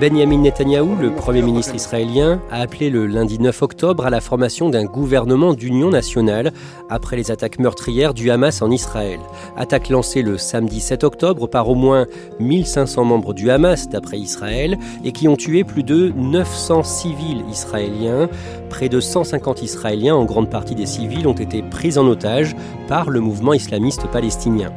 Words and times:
Benjamin 0.00 0.38
Netanyahou, 0.38 0.94
le 0.94 1.10
Premier 1.10 1.42
ministre 1.42 1.74
israélien, 1.74 2.40
a 2.52 2.60
appelé 2.60 2.88
le 2.88 3.08
lundi 3.08 3.40
9 3.40 3.62
octobre 3.62 4.06
à 4.06 4.10
la 4.10 4.20
formation 4.20 4.68
d'un 4.68 4.84
gouvernement 4.84 5.54
d'union 5.54 5.90
nationale 5.90 6.52
après 6.88 7.16
les 7.16 7.32
attaques 7.32 7.58
meurtrières 7.58 8.14
du 8.14 8.30
Hamas 8.30 8.62
en 8.62 8.70
Israël. 8.70 9.18
Attaque 9.56 9.88
lancée 9.88 10.22
le 10.22 10.38
samedi 10.38 10.80
7 10.80 11.02
octobre 11.02 11.48
par 11.48 11.68
au 11.68 11.74
moins 11.74 12.06
1500 12.38 13.04
membres 13.06 13.34
du 13.34 13.50
Hamas 13.50 13.88
d'après 13.88 14.18
Israël 14.18 14.78
et 15.04 15.10
qui 15.10 15.26
ont 15.26 15.36
tué 15.36 15.64
plus 15.64 15.82
de 15.82 16.12
900 16.16 16.84
civils 16.84 17.42
israéliens. 17.50 18.28
Près 18.70 18.88
de 18.88 19.00
150 19.00 19.62
Israéliens, 19.62 20.14
en 20.14 20.24
grande 20.24 20.50
partie 20.50 20.74
des 20.74 20.86
civils, 20.86 21.26
ont 21.26 21.32
été 21.32 21.62
pris 21.62 21.98
en 21.98 22.06
otage 22.06 22.54
par 22.86 23.10
le 23.10 23.20
mouvement 23.20 23.54
islamiste 23.54 24.06
palestinien. 24.08 24.72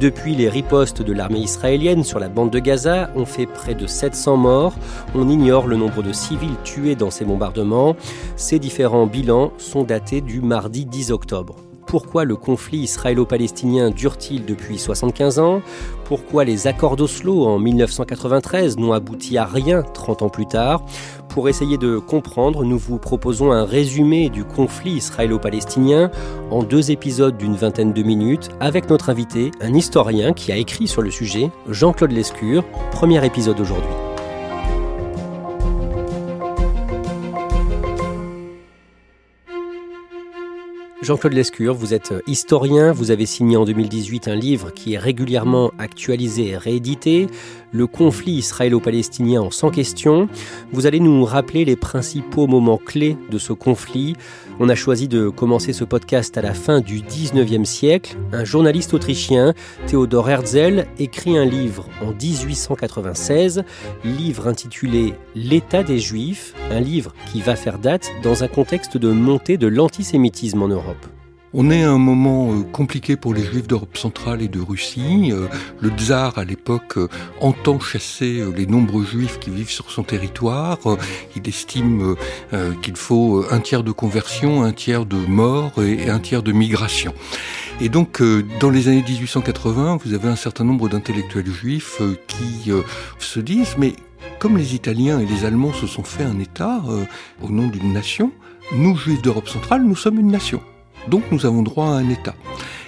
Depuis, 0.00 0.34
les 0.34 0.48
ripostes 0.48 1.02
de 1.02 1.12
l'armée 1.12 1.38
israélienne 1.38 2.04
sur 2.04 2.18
la 2.18 2.28
bande 2.28 2.50
de 2.50 2.58
Gaza 2.58 3.10
ont 3.16 3.24
fait 3.24 3.46
près 3.46 3.74
de 3.74 3.86
700 3.86 4.36
morts. 4.36 4.74
On 5.14 5.28
ignore 5.28 5.66
le 5.66 5.76
nombre 5.76 6.02
de 6.02 6.12
civils 6.12 6.56
tués 6.64 6.96
dans 6.96 7.10
ces 7.10 7.24
bombardements. 7.24 7.96
Ces 8.36 8.58
différents 8.58 9.06
bilans 9.06 9.52
sont 9.58 9.84
datés 9.84 10.20
du 10.20 10.40
mardi 10.40 10.84
10 10.84 11.12
octobre. 11.12 11.56
Pourquoi 11.86 12.24
le 12.24 12.34
conflit 12.34 12.78
israélo-palestinien 12.78 13.90
dure-t-il 13.90 14.44
depuis 14.44 14.76
75 14.76 15.38
ans? 15.38 15.62
Pourquoi 16.04 16.44
les 16.44 16.66
accords 16.66 16.96
d'Oslo 16.96 17.46
en 17.46 17.60
1993 17.60 18.76
n'ont 18.76 18.92
abouti 18.92 19.38
à 19.38 19.44
rien 19.44 19.82
30 19.82 20.22
ans 20.22 20.28
plus 20.28 20.46
tard? 20.46 20.84
Pour 21.28 21.48
essayer 21.48 21.78
de 21.78 21.98
comprendre, 21.98 22.64
nous 22.64 22.78
vous 22.78 22.98
proposons 22.98 23.52
un 23.52 23.64
résumé 23.64 24.30
du 24.30 24.44
conflit 24.44 24.92
israélo-palestinien 24.92 26.10
en 26.50 26.64
deux 26.64 26.90
épisodes 26.90 27.36
d'une 27.36 27.54
vingtaine 27.54 27.92
de 27.92 28.02
minutes 28.02 28.48
avec 28.58 28.90
notre 28.90 29.10
invité, 29.10 29.52
un 29.60 29.74
historien 29.74 30.32
qui 30.32 30.50
a 30.50 30.56
écrit 30.56 30.88
sur 30.88 31.02
le 31.02 31.10
sujet, 31.10 31.50
Jean-Claude 31.68 32.12
Lescure. 32.12 32.64
Premier 32.90 33.24
épisode 33.24 33.60
aujourd'hui. 33.60 34.05
Jean-Claude 41.06 41.34
Lescure, 41.34 41.72
vous 41.72 41.94
êtes 41.94 42.12
historien, 42.26 42.90
vous 42.90 43.12
avez 43.12 43.26
signé 43.26 43.56
en 43.56 43.64
2018 43.64 44.26
un 44.26 44.34
livre 44.34 44.72
qui 44.72 44.94
est 44.94 44.98
régulièrement 44.98 45.70
actualisé 45.78 46.48
et 46.48 46.56
réédité, 46.56 47.28
Le 47.76 47.86
conflit 47.86 48.32
israélo-palestinien 48.32 49.42
en 49.42 49.50
100 49.50 49.68
questions. 49.68 50.30
Vous 50.72 50.86
allez 50.86 50.98
nous 50.98 51.26
rappeler 51.26 51.66
les 51.66 51.76
principaux 51.76 52.46
moments 52.46 52.78
clés 52.78 53.18
de 53.30 53.36
ce 53.36 53.52
conflit. 53.52 54.16
On 54.58 54.70
a 54.70 54.74
choisi 54.74 55.08
de 55.08 55.28
commencer 55.28 55.74
ce 55.74 55.84
podcast 55.84 56.38
à 56.38 56.40
la 56.40 56.54
fin 56.54 56.80
du 56.80 57.00
19e 57.00 57.66
siècle. 57.66 58.16
Un 58.32 58.44
journaliste 58.44 58.94
autrichien, 58.94 59.52
Theodor 59.88 60.30
Herzl, 60.30 60.86
écrit 60.98 61.36
un 61.36 61.44
livre 61.44 61.86
en 62.00 62.12
1896, 62.12 63.62
livre 64.04 64.48
intitulé 64.48 65.12
L'état 65.34 65.82
des 65.82 65.98
Juifs, 65.98 66.54
un 66.70 66.80
livre 66.80 67.12
qui 67.30 67.42
va 67.42 67.56
faire 67.56 67.78
date 67.78 68.10
dans 68.22 68.42
un 68.42 68.48
contexte 68.48 68.96
de 68.96 69.10
montée 69.10 69.58
de 69.58 69.66
l'antisémitisme 69.66 70.62
en 70.62 70.68
Europe. 70.68 71.06
On 71.58 71.70
est 71.70 71.84
à 71.84 71.90
un 71.90 71.96
moment 71.96 72.52
euh, 72.52 72.64
compliqué 72.64 73.16
pour 73.16 73.32
les 73.32 73.42
juifs 73.42 73.66
d'Europe 73.66 73.96
centrale 73.96 74.42
et 74.42 74.48
de 74.48 74.60
Russie. 74.60 75.32
Euh, 75.32 75.46
Le 75.80 75.88
tsar, 75.88 76.36
à 76.36 76.44
l'époque, 76.44 76.98
euh, 76.98 77.08
entend 77.40 77.80
chasser 77.80 78.44
les 78.54 78.66
nombreux 78.66 79.06
juifs 79.06 79.38
qui 79.38 79.48
vivent 79.48 79.70
sur 79.70 79.90
son 79.90 80.02
territoire. 80.02 80.78
Il 81.34 81.48
estime 81.48 82.14
qu'il 82.82 82.96
faut 82.96 83.44
un 83.50 83.60
tiers 83.60 83.82
de 83.82 83.92
conversion, 83.92 84.64
un 84.64 84.72
tiers 84.72 85.06
de 85.06 85.16
mort 85.16 85.72
et 85.82 86.10
un 86.10 86.18
tiers 86.18 86.42
de 86.42 86.52
migration. 86.52 87.14
Et 87.80 87.88
donc, 87.88 88.22
dans 88.60 88.70
les 88.70 88.88
années 88.88 89.04
1880, 89.06 89.98
vous 90.04 90.12
avez 90.12 90.28
un 90.28 90.36
certain 90.36 90.64
nombre 90.64 90.88
d'intellectuels 90.88 91.50
juifs 91.50 92.02
qui 92.26 92.70
se 93.18 93.40
disent, 93.40 93.76
mais 93.78 93.94
comme 94.38 94.58
les 94.58 94.74
Italiens 94.74 95.20
et 95.20 95.26
les 95.26 95.44
Allemands 95.44 95.72
se 95.72 95.86
sont 95.86 96.04
fait 96.04 96.24
un 96.24 96.38
État 96.38 96.82
au 97.42 97.48
nom 97.48 97.68
d'une 97.68 97.92
nation, 97.92 98.32
nous, 98.74 98.96
juifs 98.96 99.22
d'Europe 99.22 99.48
centrale, 99.48 99.82
nous 99.82 99.96
sommes 99.96 100.18
une 100.18 100.30
nation. 100.30 100.60
Donc 101.08 101.24
nous 101.30 101.46
avons 101.46 101.62
droit 101.62 101.86
à 101.86 101.90
un 101.90 102.08
État. 102.08 102.34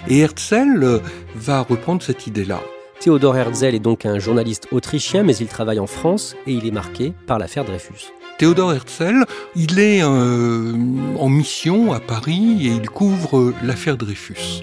Et 0.09 0.21
Herzl 0.21 0.83
euh, 0.83 0.99
va 1.35 1.63
reprendre 1.63 2.03
cette 2.03 2.27
idée-là. 2.27 2.61
Theodor 3.01 3.37
Herzl 3.37 3.75
est 3.75 3.79
donc 3.79 4.07
un 4.07 4.19
journaliste 4.19 4.69
autrichien, 4.73 5.23
mais 5.23 5.37
il 5.37 5.47
travaille 5.47 5.79
en 5.79 5.87
France 5.87 6.35
et 6.47 6.53
il 6.53 6.67
est 6.67 6.73
marqué 6.73 7.13
par 7.27 7.39
l'affaire 7.39 7.65
Dreyfus. 7.65 8.13
Théodore 8.39 8.73
Herzl, 8.73 9.25
il 9.57 9.81
est 9.81 10.01
euh, 10.05 10.73
en 11.19 11.29
mission 11.29 11.93
à 11.93 11.99
Paris 11.99 12.69
et 12.69 12.71
il 12.71 12.89
couvre 12.89 13.53
l'affaire 13.65 13.97
Dreyfus. 13.97 14.63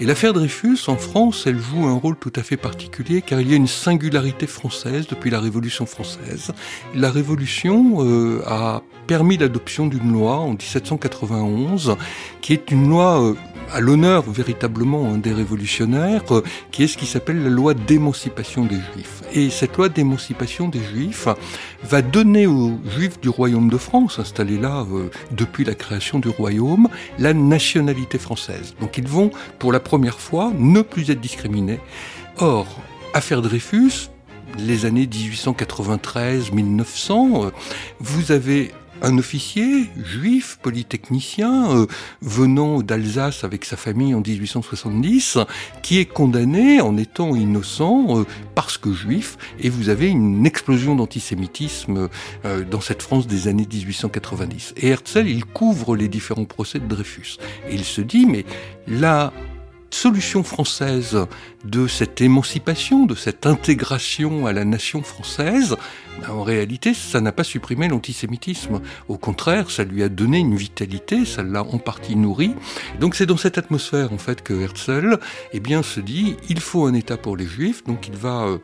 Et 0.00 0.06
l'affaire 0.06 0.32
Dreyfus, 0.32 0.78
en 0.88 0.96
France, 0.96 1.44
elle 1.46 1.60
joue 1.60 1.86
un 1.86 1.94
rôle 1.94 2.16
tout 2.16 2.32
à 2.34 2.42
fait 2.42 2.56
particulier 2.56 3.22
car 3.22 3.40
il 3.40 3.48
y 3.48 3.52
a 3.52 3.56
une 3.56 3.68
singularité 3.68 4.48
française 4.48 5.06
depuis 5.06 5.30
la 5.30 5.38
Révolution 5.38 5.86
française. 5.86 6.50
La 6.96 7.12
Révolution 7.12 7.98
euh, 8.00 8.42
a 8.44 8.82
permis 9.06 9.36
l'adoption 9.36 9.86
d'une 9.86 10.12
loi 10.12 10.38
en 10.38 10.50
1791 10.50 11.96
qui 12.40 12.54
est 12.54 12.72
une 12.72 12.88
loi 12.88 13.22
euh, 13.22 13.34
à 13.72 13.80
l'honneur 13.80 14.30
véritablement 14.30 15.16
des 15.16 15.32
révolutionnaires, 15.32 16.22
euh, 16.30 16.42
qui 16.70 16.84
est 16.84 16.86
ce 16.86 16.98
qui 16.98 17.06
s'appelle 17.06 17.42
la 17.42 17.50
loi 17.50 17.74
d'émancipation 17.74 18.64
des 18.64 18.76
Juifs. 18.76 19.22
Et 19.32 19.50
cette 19.50 19.76
loi 19.76 19.88
d'émancipation 19.88 20.68
des 20.68 20.82
Juifs 20.82 21.26
va 21.82 22.02
donner 22.02 22.46
aux 22.46 22.78
Juifs 22.96 23.20
du 23.20 23.28
Royaume 23.28 23.68
de 23.68 23.78
France, 23.78 24.18
installés 24.18 24.58
là 24.58 24.84
euh, 24.92 25.10
depuis 25.30 25.64
la 25.64 25.74
création 25.74 26.18
du 26.18 26.28
Royaume, 26.28 26.88
la 27.18 27.32
nationalité 27.34 28.18
française. 28.18 28.74
Donc 28.80 28.98
ils 28.98 29.08
vont, 29.08 29.30
pour 29.58 29.72
la 29.72 29.80
première 29.80 30.20
fois, 30.20 30.52
ne 30.56 30.82
plus 30.82 31.10
être 31.10 31.20
discriminés. 31.20 31.80
Or, 32.38 32.66
affaire 33.14 33.42
Dreyfus, 33.42 34.10
les 34.58 34.84
années 34.84 35.06
1893-1900, 35.06 37.46
euh, 37.46 37.50
vous 38.00 38.32
avez 38.32 38.72
un 39.02 39.18
officier 39.18 39.90
juif, 40.02 40.58
polytechnicien, 40.62 41.76
euh, 41.76 41.86
venant 42.22 42.80
d'Alsace 42.82 43.44
avec 43.44 43.64
sa 43.64 43.76
famille 43.76 44.14
en 44.14 44.20
1870, 44.20 45.38
qui 45.82 45.98
est 45.98 46.06
condamné 46.06 46.80
en 46.80 46.96
étant 46.96 47.34
innocent 47.34 48.20
euh, 48.20 48.24
parce 48.54 48.78
que 48.78 48.92
juif, 48.92 49.36
et 49.58 49.68
vous 49.68 49.88
avez 49.88 50.08
une 50.08 50.46
explosion 50.46 50.94
d'antisémitisme 50.94 52.08
euh, 52.44 52.64
dans 52.64 52.80
cette 52.80 53.02
France 53.02 53.26
des 53.26 53.48
années 53.48 53.66
1890. 53.70 54.74
Et 54.76 54.88
Herzl, 54.88 55.26
il 55.26 55.44
couvre 55.44 55.96
les 55.96 56.08
différents 56.08 56.44
procès 56.44 56.78
de 56.78 56.86
Dreyfus. 56.86 57.38
Et 57.68 57.74
il 57.74 57.84
se 57.84 58.00
dit, 58.00 58.26
mais 58.26 58.44
solution 59.94 60.42
française 60.42 61.26
de 61.64 61.86
cette 61.86 62.20
émancipation, 62.20 63.06
de 63.06 63.14
cette 63.14 63.46
intégration 63.46 64.46
à 64.46 64.52
la 64.52 64.64
nation 64.64 65.02
française, 65.02 65.76
ben, 66.20 66.30
en 66.30 66.42
réalité, 66.42 66.94
ça 66.94 67.20
n'a 67.20 67.32
pas 67.32 67.44
supprimé 67.44 67.88
l'antisémitisme. 67.88 68.80
Au 69.08 69.18
contraire, 69.18 69.70
ça 69.70 69.84
lui 69.84 70.02
a 70.02 70.08
donné 70.08 70.38
une 70.38 70.56
vitalité, 70.56 71.24
ça 71.24 71.42
l'a 71.42 71.62
en 71.62 71.78
partie 71.78 72.16
nourri. 72.16 72.54
Donc 73.00 73.14
c'est 73.14 73.26
dans 73.26 73.36
cette 73.36 73.58
atmosphère, 73.58 74.12
en 74.12 74.18
fait, 74.18 74.42
que 74.42 74.54
Herzl, 74.54 75.18
eh 75.52 75.60
bien, 75.60 75.82
se 75.82 76.00
dit, 76.00 76.36
il 76.48 76.60
faut 76.60 76.86
un 76.86 76.94
État 76.94 77.16
pour 77.16 77.36
les 77.36 77.46
Juifs, 77.46 77.84
donc 77.84 78.08
il 78.08 78.16
va 78.16 78.42
euh, 78.42 78.58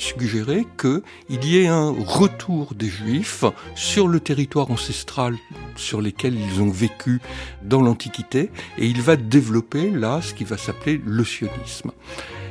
suggérer 0.00 0.66
qu'il 0.78 1.44
y 1.44 1.58
ait 1.58 1.68
un 1.68 1.90
retour 1.90 2.74
des 2.74 2.88
Juifs 2.88 3.44
sur 3.74 4.08
le 4.08 4.20
territoire 4.20 4.70
ancestral 4.70 5.36
sur 5.76 6.00
lesquels 6.00 6.34
ils 6.34 6.60
ont 6.60 6.70
vécu 6.70 7.20
dans 7.62 7.82
l'Antiquité, 7.82 8.50
et 8.78 8.86
il 8.86 9.00
va 9.02 9.16
développer 9.16 9.90
là 9.90 10.20
ce 10.22 10.34
qui 10.34 10.44
va 10.44 10.56
s'appeler 10.56 11.00
le 11.04 11.24
sionisme. 11.24 11.92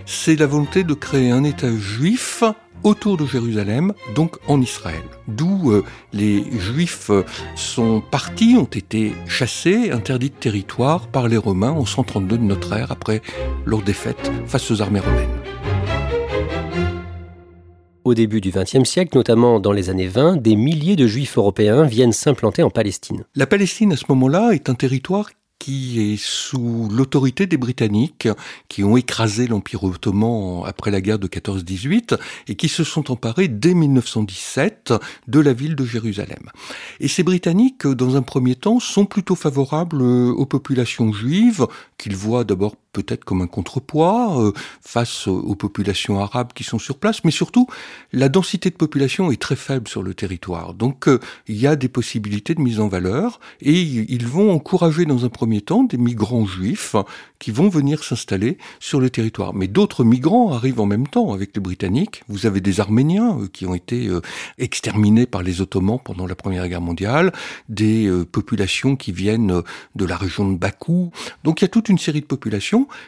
C'est 0.05 0.35
la 0.35 0.47
volonté 0.47 0.83
de 0.83 0.93
créer 0.93 1.31
un 1.31 1.43
État 1.43 1.71
juif 1.77 2.43
autour 2.83 3.17
de 3.17 3.25
Jérusalem, 3.25 3.93
donc 4.15 4.37
en 4.47 4.61
Israël. 4.61 5.03
D'où 5.27 5.71
euh, 5.71 5.83
les 6.13 6.43
Juifs 6.59 7.09
euh, 7.09 7.23
sont 7.55 8.01
partis, 8.01 8.55
ont 8.57 8.63
été 8.63 9.13
chassés, 9.27 9.91
interdits 9.91 10.29
de 10.29 10.35
territoire 10.35 11.07
par 11.07 11.27
les 11.27 11.37
Romains 11.37 11.71
en 11.71 11.85
132 11.85 12.37
de 12.37 12.43
notre 12.43 12.73
ère, 12.73 12.91
après 12.91 13.21
leur 13.65 13.81
défaite 13.81 14.31
face 14.47 14.71
aux 14.71 14.81
armées 14.81 15.01
romaines. 15.01 15.68
Au 18.09 18.15
début 18.15 18.41
du 18.41 18.49
XXe 18.49 18.89
siècle, 18.89 19.15
notamment 19.15 19.59
dans 19.59 19.71
les 19.71 19.91
années 19.91 20.07
20, 20.07 20.37
des 20.37 20.55
milliers 20.55 20.95
de 20.95 21.05
juifs 21.05 21.37
européens 21.37 21.83
viennent 21.83 22.11
s'implanter 22.11 22.63
en 22.63 22.71
Palestine. 22.71 23.23
La 23.35 23.45
Palestine, 23.45 23.93
à 23.93 23.97
ce 23.97 24.05
moment-là, 24.09 24.49
est 24.49 24.67
un 24.67 24.73
territoire 24.73 25.29
qui 25.59 26.01
est 26.01 26.17
sous 26.17 26.87
l'autorité 26.91 27.45
des 27.45 27.57
Britanniques, 27.57 28.27
qui 28.67 28.83
ont 28.83 28.97
écrasé 28.97 29.45
l'Empire 29.45 29.83
ottoman 29.83 30.63
après 30.65 30.89
la 30.89 31.01
guerre 31.01 31.19
de 31.19 31.27
14-18 31.27 32.17
et 32.47 32.55
qui 32.55 32.67
se 32.67 32.83
sont 32.83 33.11
emparés 33.11 33.47
dès 33.47 33.75
1917 33.75 34.93
de 35.27 35.39
la 35.39 35.53
ville 35.53 35.75
de 35.75 35.85
Jérusalem. 35.85 36.49
Et 36.99 37.09
ces 37.09 37.21
Britanniques, 37.21 37.85
dans 37.85 38.15
un 38.15 38.23
premier 38.23 38.55
temps, 38.55 38.79
sont 38.79 39.05
plutôt 39.05 39.35
favorables 39.35 40.01
aux 40.01 40.45
populations 40.47 41.13
juives, 41.13 41.67
qu'ils 41.99 42.15
voient 42.15 42.43
d'abord 42.43 42.75
peut-être 42.93 43.23
comme 43.23 43.41
un 43.41 43.47
contrepoids 43.47 44.41
euh, 44.41 44.51
face 44.81 45.27
aux 45.27 45.55
populations 45.55 46.19
arabes 46.19 46.53
qui 46.53 46.63
sont 46.63 46.79
sur 46.79 46.97
place, 46.97 47.23
mais 47.23 47.31
surtout 47.31 47.67
la 48.11 48.29
densité 48.29 48.69
de 48.69 48.75
population 48.75 49.31
est 49.31 49.41
très 49.41 49.55
faible 49.55 49.87
sur 49.87 50.03
le 50.03 50.13
territoire. 50.13 50.73
Donc 50.73 51.07
euh, 51.07 51.19
il 51.47 51.57
y 51.57 51.67
a 51.67 51.75
des 51.75 51.89
possibilités 51.89 52.55
de 52.55 52.61
mise 52.61 52.79
en 52.79 52.87
valeur 52.87 53.39
et 53.61 53.79
ils 53.79 54.27
vont 54.27 54.51
encourager 54.51 55.05
dans 55.05 55.25
un 55.25 55.29
premier 55.29 55.61
temps 55.61 55.83
des 55.83 55.97
migrants 55.97 56.45
juifs 56.45 56.95
qui 57.39 57.51
vont 57.51 57.69
venir 57.69 58.03
s'installer 58.03 58.57
sur 58.79 58.99
le 58.99 59.09
territoire. 59.09 59.53
Mais 59.53 59.67
d'autres 59.67 60.03
migrants 60.03 60.53
arrivent 60.53 60.79
en 60.79 60.85
même 60.85 61.07
temps 61.07 61.33
avec 61.33 61.55
les 61.55 61.61
Britanniques. 61.61 62.23
Vous 62.27 62.45
avez 62.45 62.61
des 62.61 62.79
Arméniens 62.79 63.39
euh, 63.39 63.47
qui 63.47 63.65
ont 63.65 63.75
été 63.75 64.09
exterminés 64.57 65.25
par 65.25 65.43
les 65.43 65.61
Ottomans 65.61 65.99
pendant 66.03 66.27
la 66.27 66.35
Première 66.35 66.67
Guerre 66.67 66.81
mondiale, 66.81 67.31
des 67.67 68.09
populations 68.31 68.95
qui 68.95 69.11
viennent 69.11 69.61
de 69.95 70.05
la 70.05 70.17
région 70.17 70.49
de 70.49 70.57
Bakou. 70.57 71.11
Donc 71.43 71.61
il 71.61 71.63
y 71.63 71.65
a 71.65 71.69
toute 71.69 71.89
une 71.89 71.97
série 71.97 72.21
de 72.21 72.25
populations 72.25 72.49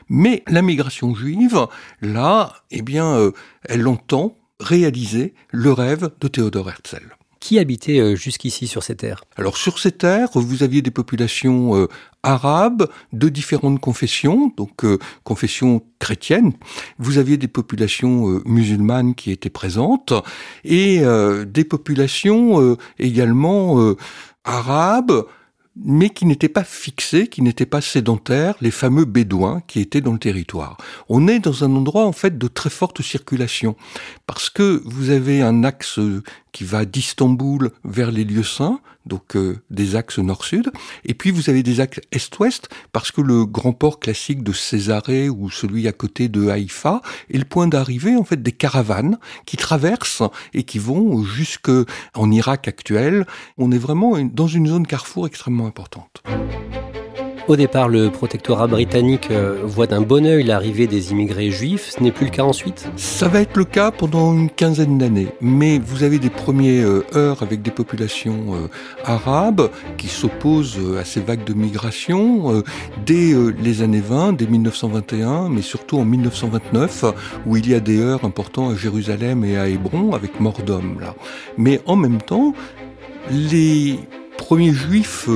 mais 0.09 0.43
la 0.47 0.61
migration 0.61 1.15
juive, 1.15 1.67
là, 2.01 2.53
eh 2.71 2.81
bien, 2.81 3.15
euh, 3.15 3.31
elle 3.65 3.87
entend 3.87 4.37
réaliser 4.59 5.33
le 5.49 5.71
rêve 5.71 6.11
de 6.19 6.27
Théodore 6.27 6.69
Herzl. 6.69 7.15
Qui 7.39 7.57
habitait 7.57 7.99
euh, 7.99 8.15
jusqu'ici 8.15 8.67
sur 8.67 8.83
ces 8.83 8.95
terres? 8.95 9.23
Alors 9.35 9.57
sur 9.57 9.79
ces 9.79 9.91
terres, 9.91 10.29
vous 10.35 10.61
aviez 10.61 10.83
des 10.83 10.91
populations 10.91 11.75
euh, 11.75 11.87
arabes 12.23 12.87
de 13.13 13.29
différentes 13.29 13.79
confessions, 13.79 14.53
donc 14.57 14.85
confessions 15.23 15.81
chrétiennes. 15.99 16.53
Vous 16.99 17.17
aviez 17.17 17.37
des 17.37 17.47
populations 17.47 18.41
musulmanes 18.45 19.15
qui 19.15 19.31
étaient 19.31 19.49
présentes 19.49 20.13
et 20.63 21.01
des 21.45 21.63
populations 21.63 22.77
également 22.99 23.95
arabes 24.43 25.25
mais 25.75 26.09
qui 26.09 26.25
n'étaient 26.25 26.49
pas 26.49 26.65
fixés, 26.65 27.27
qui 27.27 27.41
n'étaient 27.41 27.65
pas 27.65 27.79
sédentaires, 27.79 28.55
les 28.59 28.71
fameux 28.71 29.05
bédouins 29.05 29.61
qui 29.67 29.79
étaient 29.79 30.01
dans 30.01 30.11
le 30.11 30.19
territoire. 30.19 30.75
On 31.07 31.29
est 31.29 31.39
dans 31.39 31.63
un 31.63 31.73
endroit 31.73 32.05
en 32.05 32.11
fait 32.11 32.37
de 32.37 32.47
très 32.47 32.69
forte 32.69 33.01
circulation, 33.01 33.77
parce 34.27 34.49
que 34.49 34.81
vous 34.83 35.11
avez 35.11 35.41
un 35.41 35.63
axe 35.63 35.97
qui 36.51 36.65
va 36.65 36.83
d'Istanbul 36.83 37.71
vers 37.85 38.11
les 38.11 38.25
lieux 38.25 38.43
saints, 38.43 38.81
donc 39.05 39.35
euh, 39.35 39.61
des 39.69 39.95
axes 39.95 40.19
nord-sud, 40.19 40.71
et 41.05 41.13
puis 41.13 41.31
vous 41.31 41.49
avez 41.49 41.63
des 41.63 41.79
axes 41.79 41.99
est-ouest, 42.11 42.69
parce 42.91 43.11
que 43.11 43.21
le 43.21 43.45
grand 43.45 43.73
port 43.73 43.99
classique 43.99 44.43
de 44.43 44.53
Césarée 44.53 45.29
ou 45.29 45.49
celui 45.49 45.87
à 45.87 45.91
côté 45.91 46.29
de 46.29 46.49
Haïfa 46.49 47.01
est 47.33 47.37
le 47.37 47.45
point 47.45 47.67
d'arrivée 47.67 48.15
en 48.15 48.23
fait 48.23 48.41
des 48.41 48.51
caravanes 48.51 49.17
qui 49.45 49.57
traversent 49.57 50.23
et 50.53 50.63
qui 50.63 50.79
vont 50.79 51.23
jusque 51.23 51.71
en 52.15 52.31
Irak 52.31 52.67
actuel. 52.67 53.25
On 53.57 53.71
est 53.71 53.77
vraiment 53.77 54.17
dans 54.23 54.47
une 54.47 54.67
zone 54.67 54.87
carrefour 54.87 55.27
extrêmement 55.27 55.65
importante. 55.65 56.23
Au 57.47 57.55
départ, 57.55 57.89
le 57.89 58.11
protectorat 58.11 58.67
britannique 58.67 59.29
euh, 59.31 59.61
voit 59.63 59.87
d'un 59.87 60.01
bon 60.01 60.25
œil 60.25 60.43
l'arrivée 60.43 60.85
des 60.85 61.11
immigrés 61.11 61.49
juifs. 61.49 61.91
Ce 61.97 62.03
n'est 62.03 62.11
plus 62.11 62.25
le 62.25 62.31
cas 62.31 62.43
ensuite? 62.43 62.87
Ça 62.97 63.27
va 63.27 63.41
être 63.41 63.57
le 63.57 63.65
cas 63.65 63.89
pendant 63.89 64.33
une 64.33 64.49
quinzaine 64.49 64.99
d'années. 64.99 65.27
Mais 65.41 65.79
vous 65.79 66.03
avez 66.03 66.19
des 66.19 66.29
premiers 66.29 66.81
euh, 66.81 67.03
heures 67.15 67.41
avec 67.41 67.63
des 67.63 67.71
populations 67.71 68.53
euh, 68.53 68.67
arabes 69.05 69.69
qui 69.97 70.07
s'opposent 70.07 70.79
à 70.99 71.03
ces 71.03 71.19
vagues 71.19 71.43
de 71.43 71.53
migration 71.53 72.63
dès 73.05 73.33
les 73.61 73.81
années 73.81 74.01
20, 74.01 74.33
dès 74.33 74.45
1921, 74.45 75.49
mais 75.49 75.61
surtout 75.61 75.97
en 75.97 76.05
1929, 76.05 77.05
où 77.45 77.57
il 77.57 77.69
y 77.69 77.73
a 77.73 77.79
des 77.79 77.99
heures 77.99 78.23
importants 78.23 78.69
à 78.69 78.75
Jérusalem 78.75 79.43
et 79.43 79.57
à 79.57 79.67
Hébron 79.67 80.13
avec 80.13 80.39
mort 80.39 80.61
d'hommes 80.61 80.97
là. 80.99 81.15
Mais 81.57 81.81
en 81.85 81.95
même 81.95 82.21
temps, 82.21 82.53
les 83.29 83.99
premiers 84.37 84.73
juifs 84.73 85.27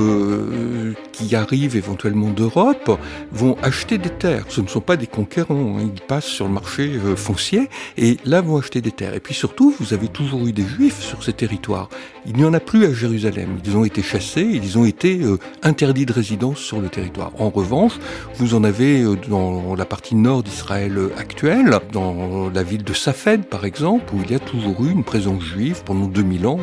qui 1.16 1.34
arrivent 1.34 1.76
éventuellement 1.76 2.28
d'Europe 2.28 2.98
vont 3.32 3.56
acheter 3.62 3.96
des 3.96 4.10
terres. 4.10 4.44
Ce 4.48 4.60
ne 4.60 4.66
sont 4.66 4.80
pas 4.80 4.96
des 4.96 5.06
conquérants, 5.06 5.78
hein. 5.78 5.90
ils 5.94 6.02
passent 6.02 6.26
sur 6.26 6.46
le 6.46 6.52
marché 6.52 6.98
euh, 7.04 7.16
foncier 7.16 7.70
et 7.96 8.18
là 8.24 8.42
vont 8.42 8.58
acheter 8.58 8.82
des 8.82 8.90
terres. 8.90 9.14
Et 9.14 9.20
puis 9.20 9.34
surtout, 9.34 9.74
vous 9.80 9.94
avez 9.94 10.08
toujours 10.08 10.46
eu 10.46 10.52
des 10.52 10.64
juifs 10.64 11.00
sur 11.00 11.24
ces 11.24 11.32
territoires. 11.32 11.88
Il 12.26 12.36
n'y 12.36 12.44
en 12.44 12.52
a 12.52 12.60
plus 12.60 12.84
à 12.84 12.92
Jérusalem. 12.92 13.58
Ils 13.64 13.76
ont 13.76 13.84
été 13.84 14.02
chassés, 14.02 14.46
ils 14.52 14.76
ont 14.76 14.84
été 14.84 15.22
euh, 15.22 15.38
interdits 15.62 16.06
de 16.06 16.12
résidence 16.12 16.58
sur 16.58 16.80
le 16.80 16.88
territoire. 16.88 17.32
En 17.38 17.48
revanche, 17.48 17.94
vous 18.34 18.54
en 18.54 18.62
avez 18.62 19.04
dans 19.28 19.74
la 19.74 19.86
partie 19.86 20.16
nord 20.16 20.42
d'Israël 20.42 20.98
actuelle, 21.16 21.78
dans 21.92 22.50
la 22.50 22.62
ville 22.62 22.84
de 22.84 22.92
Safed 22.92 23.46
par 23.46 23.64
exemple, 23.64 24.14
où 24.14 24.20
il 24.22 24.30
y 24.30 24.34
a 24.34 24.38
toujours 24.38 24.84
eu 24.84 24.90
une 24.90 25.04
présence 25.04 25.42
juive 25.42 25.82
pendant 25.84 26.06
2000 26.06 26.46
ans 26.46 26.58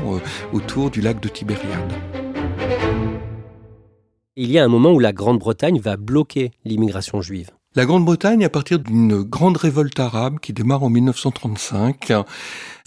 autour 0.51 0.91
du 0.91 1.01
lac 1.01 1.19
de 1.19 1.29
Tibériade. 1.29 1.93
Il 4.35 4.51
y 4.51 4.57
a 4.57 4.63
un 4.63 4.67
moment 4.67 4.91
où 4.91 4.99
la 4.99 5.13
Grande-Bretagne 5.13 5.79
va 5.79 5.95
bloquer 5.95 6.53
l'immigration 6.65 7.21
juive. 7.21 7.51
La 7.75 7.85
Grande-Bretagne, 7.85 8.43
à 8.43 8.49
partir 8.49 8.79
d'une 8.79 9.21
grande 9.21 9.57
révolte 9.57 9.99
arabe 9.99 10.39
qui 10.39 10.53
démarre 10.53 10.81
en 10.81 10.89
1935, 10.89 12.11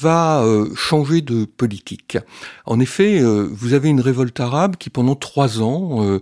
va 0.00 0.42
euh, 0.42 0.74
changer 0.74 1.22
de 1.22 1.44
politique. 1.44 2.18
En 2.66 2.80
effet, 2.80 3.20
euh, 3.20 3.48
vous 3.50 3.74
avez 3.74 3.88
une 3.88 4.00
révolte 4.00 4.40
arabe 4.40 4.74
qui 4.76 4.90
pendant 4.90 5.14
trois 5.14 5.62
ans 5.62 6.04
euh, 6.04 6.20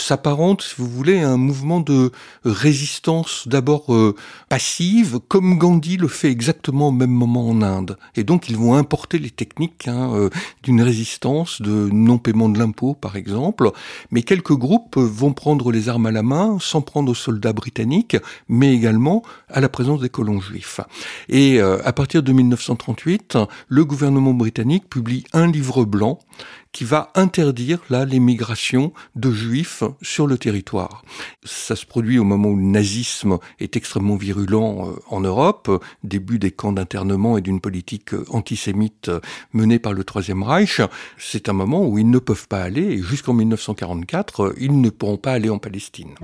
s'apparente, 0.00 0.62
si 0.62 0.74
vous 0.78 0.88
voulez, 0.88 1.20
à 1.20 1.30
un 1.30 1.36
mouvement 1.36 1.80
de 1.80 2.12
résistance 2.44 3.46
d'abord 3.46 3.86
passive, 4.48 5.20
comme 5.28 5.58
Gandhi 5.58 5.96
le 5.96 6.08
fait 6.08 6.30
exactement 6.30 6.88
au 6.88 6.92
même 6.92 7.10
moment 7.10 7.48
en 7.48 7.62
Inde. 7.62 7.96
Et 8.14 8.24
donc 8.24 8.48
ils 8.48 8.56
vont 8.56 8.74
importer 8.74 9.18
les 9.18 9.30
techniques 9.30 9.88
hein, 9.88 10.28
d'une 10.62 10.82
résistance, 10.82 11.60
de 11.62 11.88
non-paiement 11.90 12.48
de 12.48 12.58
l'impôt 12.58 12.94
par 12.94 13.16
exemple. 13.16 13.70
Mais 14.10 14.22
quelques 14.22 14.56
groupes 14.56 14.96
vont 14.96 15.32
prendre 15.32 15.72
les 15.72 15.88
armes 15.88 16.06
à 16.06 16.12
la 16.12 16.22
main, 16.22 16.58
sans 16.60 16.82
prendre 16.82 17.10
aux 17.10 17.14
soldats 17.14 17.52
britanniques, 17.52 18.16
mais 18.48 18.74
également 18.74 19.22
à 19.48 19.60
la 19.60 19.68
présence 19.68 20.00
des 20.00 20.08
colons 20.08 20.40
juifs. 20.40 20.80
Et 21.28 21.60
à 21.60 21.92
partir 21.92 22.22
de 22.22 22.32
1938, 22.32 23.38
le 23.68 23.84
gouvernement 23.84 24.34
britannique 24.34 24.88
publie 24.88 25.24
un 25.32 25.46
livre 25.46 25.84
blanc 25.84 26.18
qui 26.72 26.84
va 26.84 27.10
interdire 27.14 27.78
là 27.88 28.04
l'émigration 28.04 28.92
de 29.14 29.30
juifs 29.30 29.82
sur 30.02 30.26
le 30.26 30.36
territoire. 30.36 31.02
Ça 31.42 31.74
se 31.74 31.86
produit 31.86 32.18
au 32.18 32.24
moment 32.24 32.50
où 32.50 32.56
le 32.56 32.62
nazisme 32.62 33.38
est 33.60 33.76
extrêmement 33.76 34.16
virulent 34.16 34.90
euh, 34.90 35.00
en 35.08 35.20
Europe, 35.20 35.82
début 36.04 36.38
des 36.38 36.50
camps 36.50 36.72
d'internement 36.72 37.38
et 37.38 37.40
d'une 37.40 37.60
politique 37.60 38.12
euh, 38.12 38.24
antisémite 38.28 39.08
euh, 39.08 39.20
menée 39.54 39.78
par 39.78 39.94
le 39.94 40.04
Troisième 40.04 40.42
Reich. 40.42 40.82
C'est 41.16 41.48
un 41.48 41.54
moment 41.54 41.86
où 41.86 41.98
ils 41.98 42.10
ne 42.10 42.18
peuvent 42.18 42.48
pas 42.48 42.62
aller 42.62 42.82
et 42.82 43.02
jusqu'en 43.02 43.32
1944, 43.32 44.54
ils 44.58 44.78
ne 44.78 44.90
pourront 44.90 45.16
pas 45.16 45.32
aller 45.32 45.48
en 45.48 45.58
Palestine. 45.58 46.14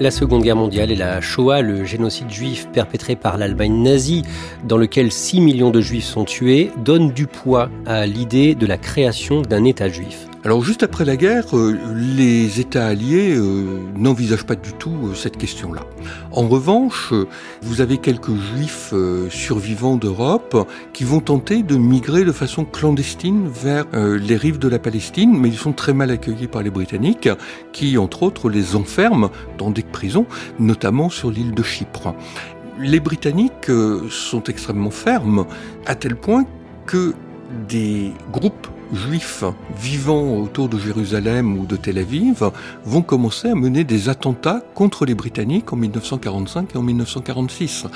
La 0.00 0.10
Seconde 0.10 0.42
Guerre 0.42 0.56
mondiale 0.56 0.90
et 0.90 0.96
la 0.96 1.20
Shoah, 1.20 1.60
le 1.60 1.84
génocide 1.84 2.30
juif 2.30 2.66
perpétré 2.72 3.14
par 3.14 3.36
l'Allemagne 3.36 3.82
nazie, 3.82 4.22
dans 4.64 4.76
lequel 4.76 5.12
6 5.12 5.40
millions 5.40 5.70
de 5.70 5.80
juifs 5.80 6.06
sont 6.06 6.24
tués, 6.24 6.72
donnent 6.78 7.12
du 7.12 7.26
poids 7.26 7.70
à 7.86 8.06
l'idée 8.06 8.54
de 8.54 8.66
la 8.66 8.78
création 8.78 9.42
d'un 9.42 9.64
État 9.64 9.88
juif. 9.88 10.26
Alors 10.44 10.64
juste 10.64 10.82
après 10.82 11.04
la 11.04 11.16
guerre, 11.16 11.56
euh, 11.56 11.78
les 11.94 12.58
États 12.58 12.88
alliés 12.88 13.36
euh, 13.36 13.78
n'envisagent 13.96 14.44
pas 14.44 14.56
du 14.56 14.72
tout 14.72 14.90
euh, 15.04 15.14
cette 15.14 15.36
question-là. 15.36 15.82
En 16.32 16.48
revanche, 16.48 17.14
vous 17.62 17.80
avez 17.80 17.98
quelques 17.98 18.34
juifs 18.34 18.92
survivants 19.30 19.96
d'Europe 19.96 20.68
qui 20.92 21.04
vont 21.04 21.20
tenter 21.20 21.62
de 21.62 21.76
migrer 21.76 22.24
de 22.24 22.32
façon 22.32 22.64
clandestine 22.64 23.46
vers 23.46 23.84
les 23.92 24.36
rives 24.36 24.58
de 24.58 24.66
la 24.66 24.78
Palestine, 24.78 25.38
mais 25.38 25.48
ils 25.48 25.56
sont 25.56 25.72
très 25.72 25.92
mal 25.92 26.10
accueillis 26.10 26.48
par 26.48 26.62
les 26.62 26.70
Britanniques, 26.70 27.28
qui 27.72 27.98
entre 27.98 28.22
autres 28.24 28.48
les 28.48 28.74
enferment 28.74 29.30
dans 29.58 29.70
des 29.70 29.82
prisons, 29.82 30.26
notamment 30.58 31.10
sur 31.10 31.30
l'île 31.30 31.54
de 31.54 31.62
Chypre. 31.62 32.14
Les 32.80 33.00
Britanniques 33.00 33.70
sont 34.10 34.42
extrêmement 34.44 34.90
fermes, 34.90 35.46
à 35.86 35.94
tel 35.94 36.16
point 36.16 36.44
que 36.86 37.14
des 37.68 38.12
groupes 38.32 38.68
juifs 38.92 39.44
vivant 39.76 40.36
autour 40.38 40.68
de 40.68 40.78
Jérusalem 40.78 41.58
ou 41.58 41.66
de 41.66 41.76
Tel 41.76 41.98
Aviv 41.98 42.50
vont 42.84 43.02
commencer 43.02 43.48
à 43.48 43.54
mener 43.54 43.84
des 43.84 44.08
attentats 44.08 44.60
contre 44.74 45.04
les 45.04 45.14
Britanniques 45.14 45.72
en 45.72 45.76
1945 45.76 46.74
et 46.74 46.78
en 46.78 46.82
1946, 46.82 47.86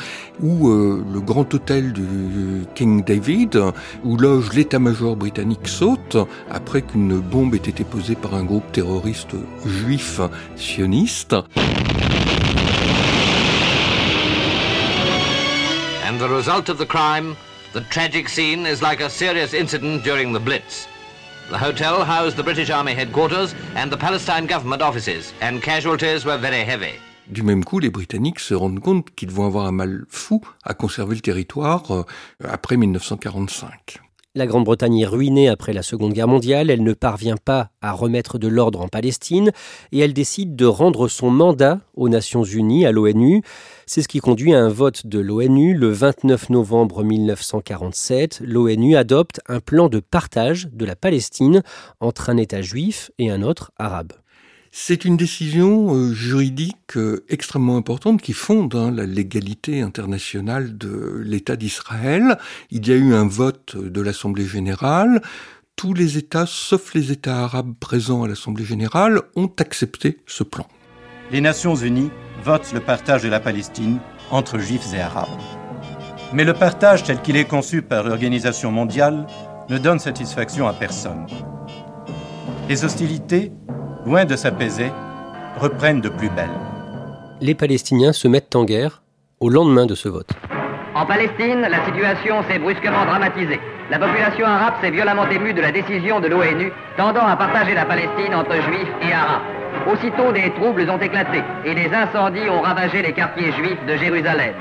où 0.42 0.68
euh, 0.68 1.04
le 1.12 1.20
grand 1.20 1.52
hôtel 1.54 1.92
du 1.92 2.66
King 2.74 3.04
David, 3.04 3.60
où 4.04 4.16
loge 4.16 4.52
l'état-major 4.52 5.16
britannique, 5.16 5.68
saute 5.68 6.16
après 6.50 6.82
qu'une 6.82 7.18
bombe 7.20 7.54
ait 7.54 7.58
été 7.58 7.84
posée 7.84 8.14
par 8.14 8.34
un 8.34 8.44
groupe 8.44 8.70
terroriste 8.72 9.36
juif 9.64 10.20
sioniste. 10.56 11.36
And 16.08 16.18
the 16.18 16.28
result 16.28 16.68
of 16.68 16.78
the 16.78 16.86
crime, 16.86 17.34
the 17.76 17.84
tragic 17.90 18.26
scene 18.26 18.64
is 18.64 18.80
like 18.80 19.02
a 19.02 19.10
serious 19.10 19.52
incident 19.52 20.02
during 20.02 20.32
the 20.32 20.40
Blitz. 20.40 20.88
The 21.50 21.58
hotel 21.58 22.04
housed 22.06 22.38
the 22.38 22.42
British 22.42 22.70
Army 22.70 22.94
headquarters 22.94 23.54
and 23.74 23.90
the 23.90 23.98
Palestine 23.98 24.46
government 24.46 24.80
offices, 24.80 25.34
and 25.42 25.60
casualties 25.60 26.24
were 26.24 26.38
very 26.38 26.64
heavy. 26.64 26.94
Du 27.28 27.42
même 27.42 27.64
coup, 27.64 27.78
les 27.78 27.90
Britanniques 27.90 28.40
se 28.40 28.54
rendent 28.54 28.80
compte 28.80 29.10
qu'ils 29.14 29.30
vont 29.30 29.44
avoir 29.44 29.66
un 29.66 29.72
mal 29.72 30.06
fou 30.08 30.40
à 30.64 30.72
conserver 30.72 31.16
le 31.16 31.20
territoire 31.20 31.90
euh, 31.90 32.04
après 32.42 32.78
1945. 32.78 33.98
La 34.34 34.46
Grande-Bretagne 34.46 35.00
est 35.00 35.06
ruinée 35.06 35.48
après 35.50 35.74
la 35.74 35.82
Seconde 35.82 36.14
Guerre 36.14 36.28
mondiale, 36.28 36.70
elle 36.70 36.82
ne 36.82 36.94
parvient 36.94 37.36
pas 37.42 37.70
à 37.82 37.92
remettre 37.92 38.38
de 38.38 38.48
l'ordre 38.48 38.80
en 38.80 38.88
Palestine 38.88 39.50
et 39.92 39.98
elle 39.98 40.14
décide 40.14 40.56
de 40.56 40.64
rendre 40.64 41.08
son 41.08 41.30
mandat 41.30 41.80
aux 41.94 42.08
Nations 42.08 42.44
Unies, 42.44 42.86
à 42.86 42.92
l'ONU. 42.92 43.42
C'est 43.88 44.02
ce 44.02 44.08
qui 44.08 44.18
conduit 44.18 44.52
à 44.52 44.58
un 44.58 44.68
vote 44.68 45.06
de 45.06 45.20
l'ONU 45.20 45.72
le 45.72 45.92
29 45.92 46.50
novembre 46.50 47.04
1947. 47.04 48.42
L'ONU 48.44 48.96
adopte 48.96 49.40
un 49.46 49.60
plan 49.60 49.88
de 49.88 50.00
partage 50.00 50.68
de 50.72 50.84
la 50.84 50.96
Palestine 50.96 51.62
entre 52.00 52.28
un 52.28 52.36
État 52.36 52.62
juif 52.62 53.12
et 53.18 53.30
un 53.30 53.42
autre 53.42 53.70
arabe. 53.78 54.12
C'est 54.72 55.04
une 55.04 55.16
décision 55.16 55.94
euh, 55.94 56.12
juridique 56.12 56.96
euh, 56.96 57.24
extrêmement 57.28 57.76
importante 57.76 58.20
qui 58.20 58.32
fonde 58.32 58.74
hein, 58.74 58.90
la 58.90 59.06
légalité 59.06 59.82
internationale 59.82 60.76
de 60.76 61.22
l'État 61.24 61.54
d'Israël. 61.54 62.38
Il 62.72 62.88
y 62.88 62.90
a 62.90 62.96
eu 62.96 63.14
un 63.14 63.28
vote 63.28 63.76
de 63.76 64.00
l'Assemblée 64.00 64.46
générale. 64.46 65.22
Tous 65.76 65.94
les 65.94 66.18
États, 66.18 66.46
sauf 66.46 66.92
les 66.92 67.12
États 67.12 67.44
arabes 67.44 67.74
présents 67.78 68.24
à 68.24 68.28
l'Assemblée 68.28 68.64
générale, 68.64 69.22
ont 69.36 69.52
accepté 69.60 70.18
ce 70.26 70.42
plan. 70.42 70.66
Les 71.30 71.40
Nations 71.40 71.76
unies 71.76 72.10
votent 72.46 72.72
le 72.72 72.80
partage 72.80 73.22
de 73.22 73.28
la 73.28 73.40
Palestine 73.40 73.98
entre 74.30 74.58
juifs 74.58 74.94
et 74.94 75.00
arabes. 75.00 75.28
Mais 76.32 76.44
le 76.44 76.54
partage 76.54 77.02
tel 77.04 77.20
qu'il 77.20 77.36
est 77.36 77.44
conçu 77.44 77.82
par 77.82 78.04
l'Organisation 78.04 78.70
mondiale 78.70 79.26
ne 79.68 79.78
donne 79.78 79.98
satisfaction 79.98 80.66
à 80.66 80.72
personne. 80.72 81.26
Les 82.68 82.84
hostilités 82.84 83.52
loin 84.06 84.24
de 84.24 84.36
s'apaiser, 84.36 84.90
reprennent 85.58 86.00
de 86.00 86.08
plus 86.08 86.30
belle. 86.30 86.56
Les 87.40 87.54
Palestiniens 87.54 88.12
se 88.12 88.28
mettent 88.28 88.54
en 88.54 88.64
guerre 88.64 89.02
au 89.40 89.50
lendemain 89.50 89.84
de 89.84 89.94
ce 89.94 90.08
vote. 90.08 90.30
En 90.94 91.04
Palestine, 91.04 91.60
la 91.60 91.84
situation 91.84 92.42
s'est 92.48 92.58
brusquement 92.58 93.04
dramatisée. 93.04 93.60
La 93.90 93.98
population 93.98 94.46
arabe 94.46 94.74
s'est 94.80 94.90
violemment 94.90 95.28
émue 95.28 95.52
de 95.52 95.60
la 95.60 95.72
décision 95.72 96.20
de 96.20 96.28
l'ONU 96.28 96.72
tendant 96.96 97.26
à 97.26 97.36
partager 97.36 97.74
la 97.74 97.84
Palestine 97.84 98.34
entre 98.34 98.54
juifs 98.54 98.94
et 99.02 99.12
arabes. 99.12 99.55
Aussitôt, 99.90 100.32
des 100.32 100.52
troubles 100.54 100.90
ont 100.90 100.98
éclaté 100.98 101.42
et 101.64 101.74
des 101.74 101.88
incendies 101.94 102.48
ont 102.48 102.60
ravagé 102.60 103.02
les 103.02 103.12
quartiers 103.12 103.52
juifs 103.52 103.84
de 103.86 103.96
Jérusalem. 103.96 104.54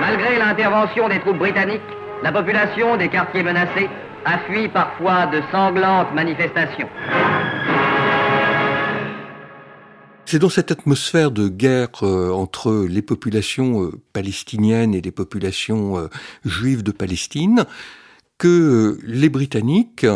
Malgré 0.00 0.38
l'intervention 0.38 1.08
des 1.08 1.20
troupes 1.20 1.38
britanniques, 1.38 1.80
la 2.22 2.30
population 2.30 2.96
des 2.96 3.08
quartiers 3.08 3.42
menacés 3.42 3.88
a 4.24 4.38
fui 4.38 4.68
parfois 4.68 5.26
de 5.26 5.40
sanglantes 5.50 6.12
manifestations. 6.14 6.88
C'est 10.26 10.38
dans 10.38 10.48
cette 10.48 10.70
atmosphère 10.70 11.30
de 11.30 11.48
guerre 11.48 12.02
euh, 12.02 12.30
entre 12.30 12.86
les 12.88 13.02
populations 13.02 13.84
euh, 13.84 13.92
palestiniennes 14.12 14.94
et 14.94 15.00
les 15.00 15.12
populations 15.12 15.98
euh, 15.98 16.08
juives 16.44 16.82
de 16.82 16.92
Palestine 16.92 17.66
que 18.38 18.98
les 19.04 19.28
Britanniques, 19.28 20.06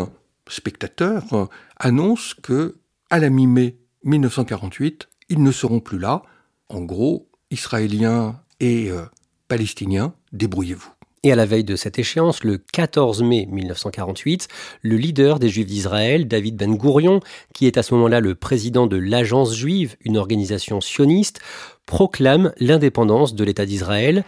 spectateurs, 0.49 1.47
annoncent 1.79 2.35
que 2.41 2.77
à 3.09 3.19
la 3.19 3.29
mi-mai 3.29 3.77
1948, 4.03 5.09
ils 5.29 5.41
ne 5.41 5.51
seront 5.51 5.79
plus 5.79 5.99
là. 5.99 6.21
En 6.69 6.81
gros, 6.81 7.29
Israéliens 7.51 8.39
et 8.59 8.91
Palestiniens, 9.47 10.13
débrouillez-vous. 10.31 10.91
Et 11.23 11.33
à 11.33 11.35
la 11.35 11.45
veille 11.45 11.65
de 11.65 11.75
cette 11.75 11.99
échéance, 11.99 12.45
le 12.45 12.57
14 12.57 13.23
mai 13.23 13.45
1948, 13.51 14.47
le 14.83 14.95
leader 14.95 15.39
des 15.39 15.49
Juifs 15.49 15.65
d'Israël, 15.65 16.29
David 16.29 16.55
Ben 16.55 16.75
Gourion, 16.75 17.19
qui 17.53 17.67
est 17.67 17.77
à 17.77 17.83
ce 17.83 17.93
moment-là 17.95 18.21
le 18.21 18.35
président 18.35 18.87
de 18.87 18.95
l'Agence 18.95 19.53
juive, 19.53 19.97
une 20.05 20.17
organisation 20.17 20.79
sioniste, 20.79 21.41
proclame 21.85 22.53
l'indépendance 22.59 23.35
de 23.35 23.43
l'État 23.43 23.65
d'Israël. 23.65 24.23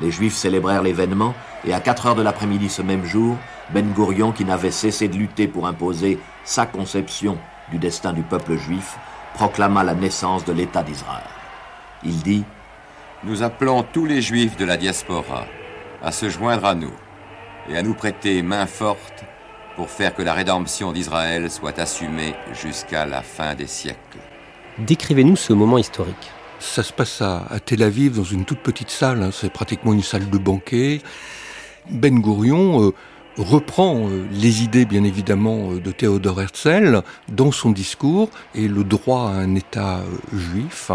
Les 0.00 0.10
Juifs 0.10 0.34
célébrèrent 0.34 0.82
l'événement 0.82 1.34
et 1.66 1.74
à 1.74 1.80
4 1.80 2.06
heures 2.06 2.14
de 2.14 2.22
l'après-midi 2.22 2.70
ce 2.70 2.80
même 2.80 3.04
jour, 3.04 3.36
Ben 3.74 3.92
Gourion, 3.92 4.32
qui 4.32 4.46
n'avait 4.46 4.70
cessé 4.70 5.08
de 5.08 5.16
lutter 5.16 5.46
pour 5.46 5.66
imposer 5.66 6.18
sa 6.44 6.66
conception 6.66 7.38
du 7.70 7.78
destin 7.78 8.12
du 8.12 8.22
peuple 8.22 8.56
juif, 8.56 8.96
proclama 9.34 9.82
la 9.82 9.94
naissance 9.94 10.44
de 10.44 10.52
l'État 10.52 10.82
d'Israël. 10.82 11.24
Il 12.04 12.22
dit 12.22 12.44
Nous 13.24 13.42
appelons 13.42 13.82
tous 13.82 14.04
les 14.04 14.22
Juifs 14.22 14.56
de 14.56 14.64
la 14.64 14.76
diaspora 14.76 15.46
à 16.02 16.12
se 16.12 16.28
joindre 16.28 16.66
à 16.66 16.74
nous 16.74 16.92
et 17.68 17.76
à 17.76 17.82
nous 17.82 17.94
prêter 17.94 18.42
main 18.42 18.66
forte 18.66 19.24
pour 19.76 19.90
faire 19.90 20.14
que 20.14 20.22
la 20.22 20.34
rédemption 20.34 20.92
d'Israël 20.92 21.50
soit 21.50 21.78
assumée 21.78 22.34
jusqu'à 22.52 23.06
la 23.06 23.22
fin 23.22 23.54
des 23.54 23.66
siècles. 23.66 24.18
Décrivez-nous 24.78 25.36
ce 25.36 25.52
moment 25.52 25.78
historique. 25.78 26.30
Ça 26.60 26.82
se 26.82 26.92
passe 26.92 27.20
à, 27.20 27.46
Tel 27.64 27.82
Aviv 27.82 28.16
dans 28.16 28.24
une 28.24 28.44
toute 28.44 28.60
petite 28.60 28.90
salle, 28.90 29.22
hein. 29.22 29.30
c'est 29.32 29.52
pratiquement 29.52 29.92
une 29.92 30.02
salle 30.02 30.30
de 30.30 30.38
banquet. 30.38 31.00
Ben 31.90 32.20
Gourion 32.20 32.82
euh, 32.82 32.94
reprend 33.36 34.08
euh, 34.08 34.26
les 34.30 34.62
idées 34.62 34.84
bien 34.84 35.04
évidemment 35.04 35.72
euh, 35.72 35.80
de 35.80 35.90
Théodore 35.90 36.42
Herzl 36.42 37.02
dans 37.28 37.52
son 37.52 37.70
discours 37.70 38.30
et 38.54 38.68
le 38.68 38.84
droit 38.84 39.30
à 39.30 39.34
un 39.34 39.54
État 39.54 40.00
juif. 40.32 40.90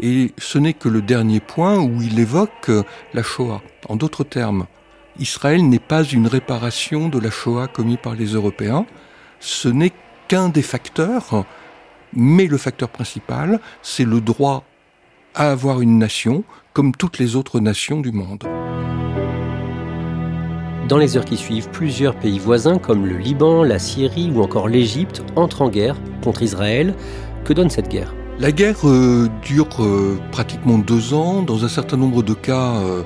Et 0.00 0.32
ce 0.38 0.58
n'est 0.58 0.74
que 0.74 0.88
le 0.88 1.02
dernier 1.02 1.40
point 1.40 1.78
où 1.78 2.02
il 2.02 2.18
évoque 2.18 2.70
la 3.12 3.22
Shoah. 3.22 3.62
En 3.88 3.96
d'autres 3.96 4.24
termes, 4.24 4.66
Israël 5.18 5.68
n'est 5.68 5.78
pas 5.78 6.02
une 6.02 6.26
réparation 6.26 7.08
de 7.08 7.18
la 7.18 7.30
Shoah 7.30 7.68
commise 7.68 7.98
par 8.02 8.14
les 8.14 8.26
Européens, 8.26 8.86
ce 9.38 9.68
n'est 9.68 9.92
qu'un 10.26 10.48
des 10.48 10.62
facteurs, 10.62 11.44
mais 12.12 12.46
le 12.46 12.58
facteur 12.58 12.88
principal, 12.88 13.60
c'est 13.82 14.04
le 14.04 14.20
droit 14.20 14.64
à 15.34 15.50
avoir 15.50 15.80
une 15.80 15.98
nation 15.98 16.44
comme 16.72 16.94
toutes 16.94 17.18
les 17.18 17.36
autres 17.36 17.60
nations 17.60 18.00
du 18.00 18.10
monde. 18.10 18.44
Dans 20.88 20.98
les 20.98 21.16
heures 21.16 21.24
qui 21.24 21.38
suivent, 21.38 21.70
plusieurs 21.70 22.14
pays 22.14 22.38
voisins 22.38 22.76
comme 22.76 23.06
le 23.06 23.16
Liban, 23.16 23.62
la 23.62 23.78
Syrie 23.78 24.30
ou 24.30 24.42
encore 24.42 24.68
l'Égypte 24.68 25.22
entrent 25.34 25.62
en 25.62 25.70
guerre 25.70 25.96
contre 26.22 26.42
Israël. 26.42 26.94
Que 27.44 27.54
donne 27.54 27.70
cette 27.70 27.88
guerre? 27.88 28.14
La 28.38 28.52
guerre 28.52 28.86
euh, 28.86 29.28
dure 29.42 29.68
euh, 29.80 30.18
pratiquement 30.30 30.76
deux 30.76 31.14
ans. 31.14 31.42
Dans 31.42 31.64
un 31.64 31.68
certain 31.68 31.96
nombre 31.96 32.22
de 32.22 32.34
cas, 32.34 32.74
euh, 32.74 33.02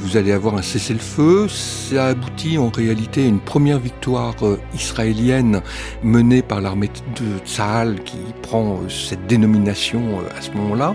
vous 0.00 0.16
allez 0.16 0.32
avoir 0.32 0.54
un 0.54 0.62
cessez-le-feu. 0.62 1.48
Ça 1.48 2.06
aboutit 2.06 2.56
en 2.56 2.70
réalité 2.70 3.24
à 3.24 3.26
une 3.26 3.40
première 3.40 3.78
victoire 3.78 4.36
israélienne 4.74 5.60
menée 6.02 6.40
par 6.40 6.62
l'armée 6.62 6.88
de 6.88 7.44
Tsahal 7.44 8.02
qui 8.04 8.18
prend 8.40 8.78
cette 8.88 9.26
dénomination 9.26 10.20
à 10.34 10.40
ce 10.40 10.50
moment-là. 10.52 10.94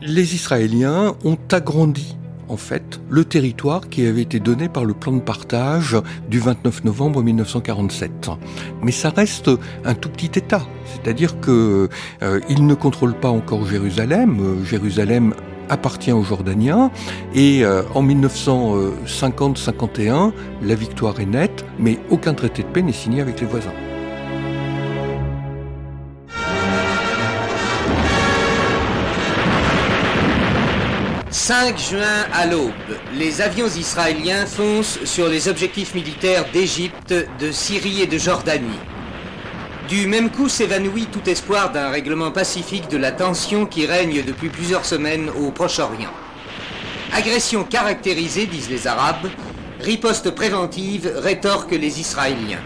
Les 0.00 0.34
Israéliens 0.34 1.16
ont 1.24 1.36
agrandi 1.52 2.16
en 2.50 2.56
fait 2.56 3.00
le 3.08 3.24
territoire 3.24 3.88
qui 3.88 4.04
avait 4.06 4.22
été 4.22 4.40
donné 4.40 4.68
par 4.68 4.84
le 4.84 4.92
plan 4.92 5.12
de 5.12 5.20
partage 5.20 5.96
du 6.28 6.40
29 6.40 6.82
novembre 6.84 7.22
1947. 7.22 8.30
Mais 8.82 8.92
ça 8.92 9.08
reste 9.10 9.50
un 9.84 9.94
tout 9.94 10.10
petit 10.10 10.38
État, 10.38 10.62
c'est-à-dire 10.84 11.40
que 11.40 11.88
euh, 12.22 12.40
il 12.48 12.66
ne 12.66 12.74
contrôle 12.74 13.14
pas 13.14 13.30
encore 13.30 13.66
Jérusalem. 13.66 14.38
Euh, 14.40 14.64
Jérusalem 14.64 15.34
appartient 15.68 16.12
aux 16.12 16.24
Jordaniens 16.24 16.90
et 17.34 17.64
euh, 17.64 17.82
en 17.94 18.04
1950-51, 18.04 20.32
la 20.62 20.74
victoire 20.74 21.20
est 21.20 21.26
nette, 21.26 21.64
mais 21.78 21.98
aucun 22.10 22.34
traité 22.34 22.64
de 22.64 22.68
paix 22.68 22.82
n'est 22.82 22.92
signé 22.92 23.20
avec 23.20 23.40
les 23.40 23.46
voisins. 23.46 23.72
5 31.42 31.78
juin 31.78 32.26
à 32.34 32.44
l'aube, 32.44 32.70
les 33.14 33.40
avions 33.40 33.66
israéliens 33.66 34.44
foncent 34.44 35.02
sur 35.04 35.26
les 35.26 35.48
objectifs 35.48 35.94
militaires 35.94 36.44
d'Égypte, 36.52 37.14
de 37.40 37.50
Syrie 37.50 38.02
et 38.02 38.06
de 38.06 38.18
Jordanie. 38.18 38.78
Du 39.88 40.06
même 40.06 40.30
coup 40.30 40.50
s'évanouit 40.50 41.06
tout 41.06 41.26
espoir 41.30 41.72
d'un 41.72 41.88
règlement 41.88 42.30
pacifique 42.30 42.88
de 42.90 42.98
la 42.98 43.10
tension 43.10 43.64
qui 43.64 43.86
règne 43.86 44.22
depuis 44.22 44.50
plusieurs 44.50 44.84
semaines 44.84 45.30
au 45.30 45.50
Proche-Orient. 45.50 46.12
Agression 47.10 47.64
caractérisée, 47.64 48.44
disent 48.44 48.68
les 48.68 48.86
Arabes, 48.86 49.30
riposte 49.80 50.32
préventive, 50.32 51.10
rétorquent 51.16 51.72
les 51.72 52.00
Israéliens. 52.00 52.62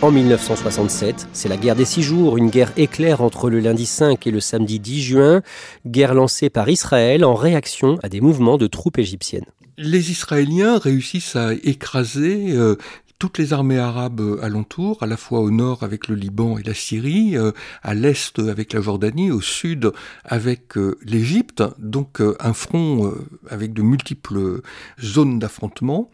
En 0.00 0.12
1967, 0.12 1.26
c'est 1.32 1.48
la 1.48 1.56
guerre 1.56 1.74
des 1.74 1.84
six 1.84 2.04
jours, 2.04 2.36
une 2.36 2.50
guerre 2.50 2.72
éclair 2.76 3.20
entre 3.20 3.50
le 3.50 3.58
lundi 3.58 3.84
5 3.84 4.28
et 4.28 4.30
le 4.30 4.38
samedi 4.38 4.78
10 4.78 5.02
juin, 5.02 5.42
guerre 5.88 6.14
lancée 6.14 6.50
par 6.50 6.68
Israël 6.68 7.24
en 7.24 7.34
réaction 7.34 7.98
à 8.04 8.08
des 8.08 8.20
mouvements 8.20 8.58
de 8.58 8.68
troupes 8.68 8.98
égyptiennes. 8.98 9.46
Les 9.76 10.12
Israéliens 10.12 10.78
réussissent 10.78 11.34
à 11.34 11.52
écraser 11.52 12.52
euh, 12.52 12.76
toutes 13.18 13.38
les 13.38 13.52
armées 13.52 13.78
arabes 13.78 14.20
euh, 14.20 14.42
alentour, 14.42 15.02
à 15.02 15.06
la 15.06 15.16
fois 15.16 15.40
au 15.40 15.50
nord 15.50 15.82
avec 15.82 16.06
le 16.08 16.14
Liban 16.14 16.56
et 16.56 16.62
la 16.62 16.74
Syrie, 16.74 17.36
euh, 17.36 17.50
à 17.82 17.94
l'est 17.94 18.38
avec 18.38 18.72
la 18.72 18.80
Jordanie, 18.80 19.32
au 19.32 19.40
sud 19.40 19.92
avec 20.24 20.78
euh, 20.78 20.96
l'Égypte, 21.02 21.64
donc 21.78 22.20
un 22.20 22.52
front 22.52 23.12
avec 23.48 23.72
de 23.72 23.82
multiples 23.82 24.62
zones 25.02 25.38
d'affrontement. 25.38 26.10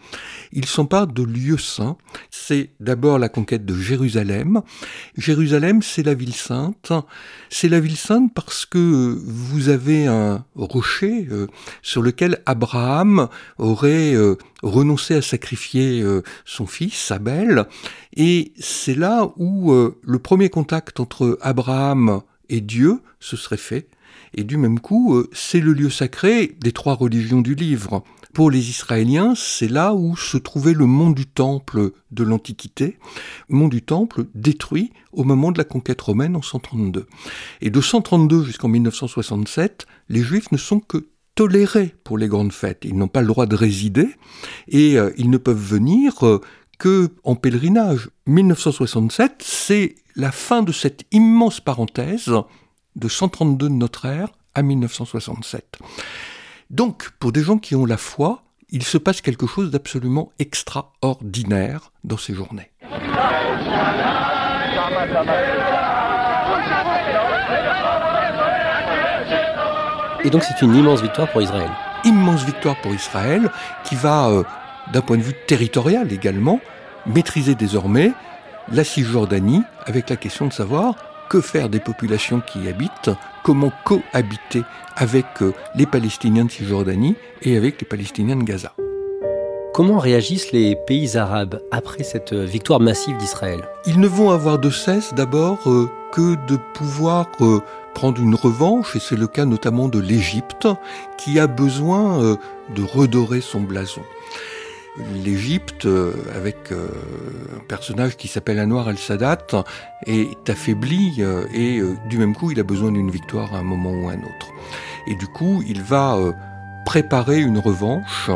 Il 0.53 0.67
s'empare 0.67 1.07
de 1.07 1.23
lieux 1.23 1.59
saints. 1.59 1.97
C'est 2.31 2.71
d'abord 2.81 3.19
la 3.19 3.29
conquête 3.29 3.65
de 3.65 3.75
Jérusalem. 3.75 4.63
Jérusalem, 5.17 5.83
c'est 5.83 6.03
la 6.03 6.15
ville 6.15 6.35
sainte. 6.35 6.93
C'est 7.51 7.69
la 7.69 7.81
ville 7.81 7.97
sainte 7.97 8.33
parce 8.35 8.67
que 8.67 9.19
vous 9.25 9.69
avez 9.69 10.07
un 10.07 10.45
rocher 10.55 11.29
sur 11.83 12.03
lequel 12.03 12.41
Abraham 12.47 13.29
aurait 13.59 14.15
renoncé 14.65 15.15
à 15.15 15.23
sacrifier 15.23 16.05
son 16.45 16.67
fils 16.67 17.11
Abel, 17.11 17.67
et 18.17 18.53
c'est 18.59 18.95
là 18.95 19.33
où 19.37 19.73
euh, 19.73 19.99
le 20.03 20.19
premier 20.19 20.49
contact 20.49 21.01
entre 21.01 21.39
Abraham 21.41 22.21
et 22.49 22.61
Dieu 22.61 23.01
se 23.19 23.37
serait 23.37 23.57
fait, 23.57 23.89
et 24.35 24.45
du 24.45 24.57
même 24.57 24.81
coup, 24.81 25.15
euh, 25.15 25.29
c'est 25.33 25.61
le 25.61 25.73
lieu 25.73 25.91
sacré 25.91 26.57
des 26.61 26.73
trois 26.73 26.95
religions 26.95 27.41
du 27.41 27.55
livre. 27.55 28.03
Pour 28.33 28.51
les 28.51 28.69
Israéliens, 28.69 29.35
c'est 29.37 29.69
là 29.69 29.95
où 29.95 30.17
se 30.17 30.37
trouvait 30.37 30.75
le 30.75 30.87
mont 30.87 31.11
du 31.11 31.27
Temple 31.27 31.93
de 32.11 32.25
l'Antiquité, 32.25 32.99
mont 33.49 33.69
du 33.69 33.83
Temple 33.83 34.25
détruit 34.35 34.93
au 35.13 35.23
moment 35.23 35.53
de 35.53 35.59
la 35.59 35.65
conquête 35.65 36.01
romaine 36.01 36.35
en 36.35 36.43
132. 36.43 37.07
Et 37.61 37.71
de 37.71 37.81
132 37.81 38.45
jusqu'en 38.45 38.69
1967, 38.69 39.87
les 40.09 40.23
Juifs 40.23 40.51
ne 40.51 40.59
sont 40.59 40.81
que 40.81 41.07
tolérés 41.35 41.95
pour 42.05 42.19
les 42.19 42.29
grandes 42.29 42.53
fêtes. 42.53 42.85
Ils 42.85 42.97
n'ont 42.97 43.09
pas 43.09 43.21
le 43.21 43.27
droit 43.27 43.47
de 43.47 43.57
résider 43.57 44.09
et 44.69 44.99
euh, 44.99 45.13
ils 45.17 45.31
ne 45.31 45.39
peuvent 45.39 45.57
venir 45.57 46.15
que 46.79 47.09
en 47.25 47.35
pèlerinage. 47.35 48.11
1967, 48.27 49.43
c'est 49.45 49.97
la 50.17 50.33
fin 50.33 50.63
de 50.63 50.73
cette 50.73 51.05
immense 51.13 51.61
parenthèse 51.61 52.33
de 52.97 53.09
132 53.09 53.69
de 53.69 53.75
notre 53.75 54.05
ère 54.07 54.29
à 54.55 54.63
1967. 54.63 55.79
Donc, 56.71 57.11
pour 57.19 57.33
des 57.33 57.43
gens 57.43 57.59
qui 57.59 57.75
ont 57.75 57.87
la 57.87 57.97
foi, 57.97 58.43
il 58.71 58.83
se 58.83 58.99
passe 58.99 59.21
quelque 59.21 59.47
chose 59.47 59.71
d'absolument 59.71 60.33
extraordinaire 60.39 61.93
dans 62.03 62.17
ces 62.17 62.35
journées. 62.35 62.71
Et 70.25 70.31
donc 70.31 70.43
c'est 70.43 70.65
une 70.65 70.75
immense 70.75 71.03
victoire 71.03 71.31
pour 71.31 71.43
Israël. 71.43 71.71
Immense 72.05 72.45
victoire 72.45 72.77
pour 72.81 72.93
Israël 72.95 73.51
qui 73.85 73.95
va 73.95 74.29
euh, 74.29 74.43
d'un 74.93 75.01
point 75.01 75.17
de 75.17 75.23
vue 75.23 75.35
territorial 75.47 76.13
également, 76.13 76.61
maîtriser 77.07 77.55
désormais 77.55 78.13
la 78.73 78.85
Cisjordanie 78.85 79.63
avec 79.87 80.11
la 80.11 80.17
question 80.17 80.47
de 80.47 80.53
savoir 80.53 80.97
que 81.29 81.41
faire 81.41 81.69
des 81.69 81.81
populations 81.81 82.41
qui 82.41 82.61
y 82.61 82.69
habitent, 82.69 83.11
comment 83.43 83.73
cohabiter 83.85 84.63
avec 84.97 85.27
euh, 85.43 85.53
les 85.75 85.87
Palestiniens 85.87 86.45
de 86.45 86.51
Cisjordanie 86.51 87.17
et 87.43 87.57
avec 87.57 87.81
les 87.81 87.87
Palestiniens 87.87 88.37
de 88.37 88.45
Gaza. 88.45 88.73
Comment 89.73 89.99
réagissent 89.99 90.53
les 90.53 90.77
pays 90.87 91.17
arabes 91.17 91.61
après 91.73 92.05
cette 92.05 92.33
euh, 92.33 92.45
victoire 92.45 92.79
massive 92.79 93.17
d'Israël? 93.17 93.61
Ils 93.87 93.99
ne 93.99 94.07
vont 94.07 94.31
avoir 94.31 94.59
de 94.59 94.71
cesse 94.71 95.15
d'abord 95.15 95.59
euh, 95.67 95.91
que 96.13 96.37
de 96.47 96.57
pouvoir 96.75 97.31
prendre 97.95 98.21
une 98.21 98.35
revanche, 98.35 98.97
et 98.97 99.01
c'est 99.01 99.17
le 99.17 99.27
cas 99.27 99.45
notamment 99.45 99.89
de 99.89 99.99
l'Égypte, 99.99 100.69
qui 101.17 101.39
a 101.39 101.47
besoin 101.47 102.37
de 102.75 102.83
redorer 102.83 103.41
son 103.41 103.61
blason 103.61 104.03
l'Égypte, 105.25 105.87
euh, 105.87 106.13
avec 106.35 106.71
euh, 106.71 106.89
un 107.57 107.65
personnage 107.67 108.17
qui 108.17 108.29
s'appelle 108.29 108.61
Anwar 108.61 108.89
al-Sadat, 108.89 109.65
est 110.07 110.49
affaibli 110.49 111.17
euh, 111.19 111.47
et 111.53 111.81
du 112.09 112.19
même 112.19 112.35
coup 112.35 112.51
il 112.51 112.61
a 112.61 112.63
besoin 112.63 112.93
d'une 112.93 113.11
victoire 113.11 113.55
à 113.55 113.59
un 113.59 113.63
moment 113.63 113.93
ou 113.93 114.09
à 114.09 114.13
un 114.13 114.21
autre. 114.21 114.49
Et 115.07 115.15
du 115.17 115.27
coup 115.27 115.63
il 115.67 115.83
va 115.83 116.19
préparer 116.87 117.41
une 117.41 117.59
revanche 117.59 118.31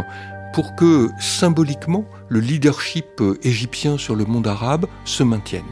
pour 0.53 0.75
que 0.75 1.11
symboliquement 1.21 2.05
le 2.29 2.41
leadership 2.41 3.23
égyptien 3.43 3.99
sur 3.99 4.17
le 4.17 4.25
monde 4.25 4.47
arabe 4.47 4.87
se 5.05 5.23
maintienne. 5.23 5.65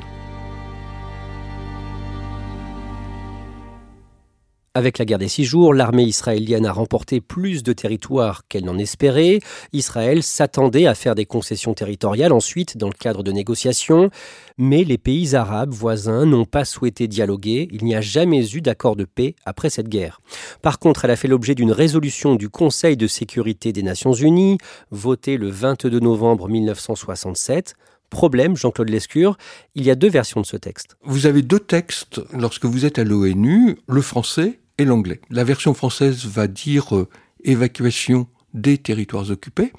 Avec 4.77 4.99
la 4.99 5.07
guerre 5.07 5.17
des 5.17 5.29
six 5.29 5.47
jours, 5.47 5.73
l'armée 5.73 6.03
israélienne 6.03 6.67
a 6.67 6.73
remporté 6.73 7.23
plus 7.23 7.63
de 7.63 7.73
territoires 7.73 8.43
qu'elle 8.47 8.67
n'en 8.67 8.77
espérait. 8.77 9.39
Israël 9.73 10.23
s'attendait 10.23 10.87
à 10.87 10.95
faire 10.95 11.15
des 11.15 11.25
concessions 11.25 11.73
territoriales 11.73 12.31
ensuite 12.31 12.77
dans 12.77 12.89
le 12.89 12.93
cadre 12.93 13.23
de 13.23 13.33
négociations, 13.33 14.11
mais 14.59 14.85
les 14.85 14.99
pays 14.99 15.35
arabes 15.35 15.73
voisins 15.73 16.27
n'ont 16.27 16.45
pas 16.45 16.67
souhaité 16.67 17.09
dialoguer. 17.09 17.69
Il 17.73 17.87
n'y 17.87 17.95
a 17.95 18.03
jamais 18.03 18.53
eu 18.53 18.61
d'accord 18.61 18.97
de 18.97 19.07
paix 19.07 19.35
après 19.47 19.71
cette 19.71 19.89
guerre. 19.89 20.21
Par 20.61 20.79
contre, 20.79 21.07
elle 21.07 21.13
a 21.13 21.17
fait 21.17 21.27
l'objet 21.27 21.55
d'une 21.55 21.73
résolution 21.73 22.35
du 22.35 22.51
Conseil 22.51 22.99
de 22.99 23.07
sécurité 23.07 23.73
des 23.73 23.83
Nations 23.83 24.13
Unies, 24.13 24.59
votée 24.91 25.39
le 25.39 25.49
22 25.49 26.01
novembre 26.01 26.51
1967. 26.51 27.73
Problème, 28.11 28.59
Jean-Claude 28.59 28.91
Lescure, 28.91 29.39
il 29.75 29.85
y 29.85 29.91
a 29.91 29.95
deux 29.95 30.11
versions 30.11 30.43
de 30.43 30.47
ce 30.47 30.59
texte. 30.59 30.99
Vous 31.03 31.25
avez 31.25 31.41
deux 31.41 31.61
textes 31.61 32.21
lorsque 32.35 32.67
vous 32.67 32.85
êtes 32.85 32.99
à 32.99 33.05
l'ONU, 33.05 33.79
le 33.89 34.03
français 34.03 34.59
et 34.79 34.85
l'anglais. 34.85 35.21
La 35.31 35.45
version 35.45 35.75
française 35.75 36.27
va 36.27 36.47
dire 36.47 36.97
euh, 36.97 37.09
évacuation 37.45 38.29
des 38.55 38.79
territoires 38.79 39.31
occupés, 39.31 39.73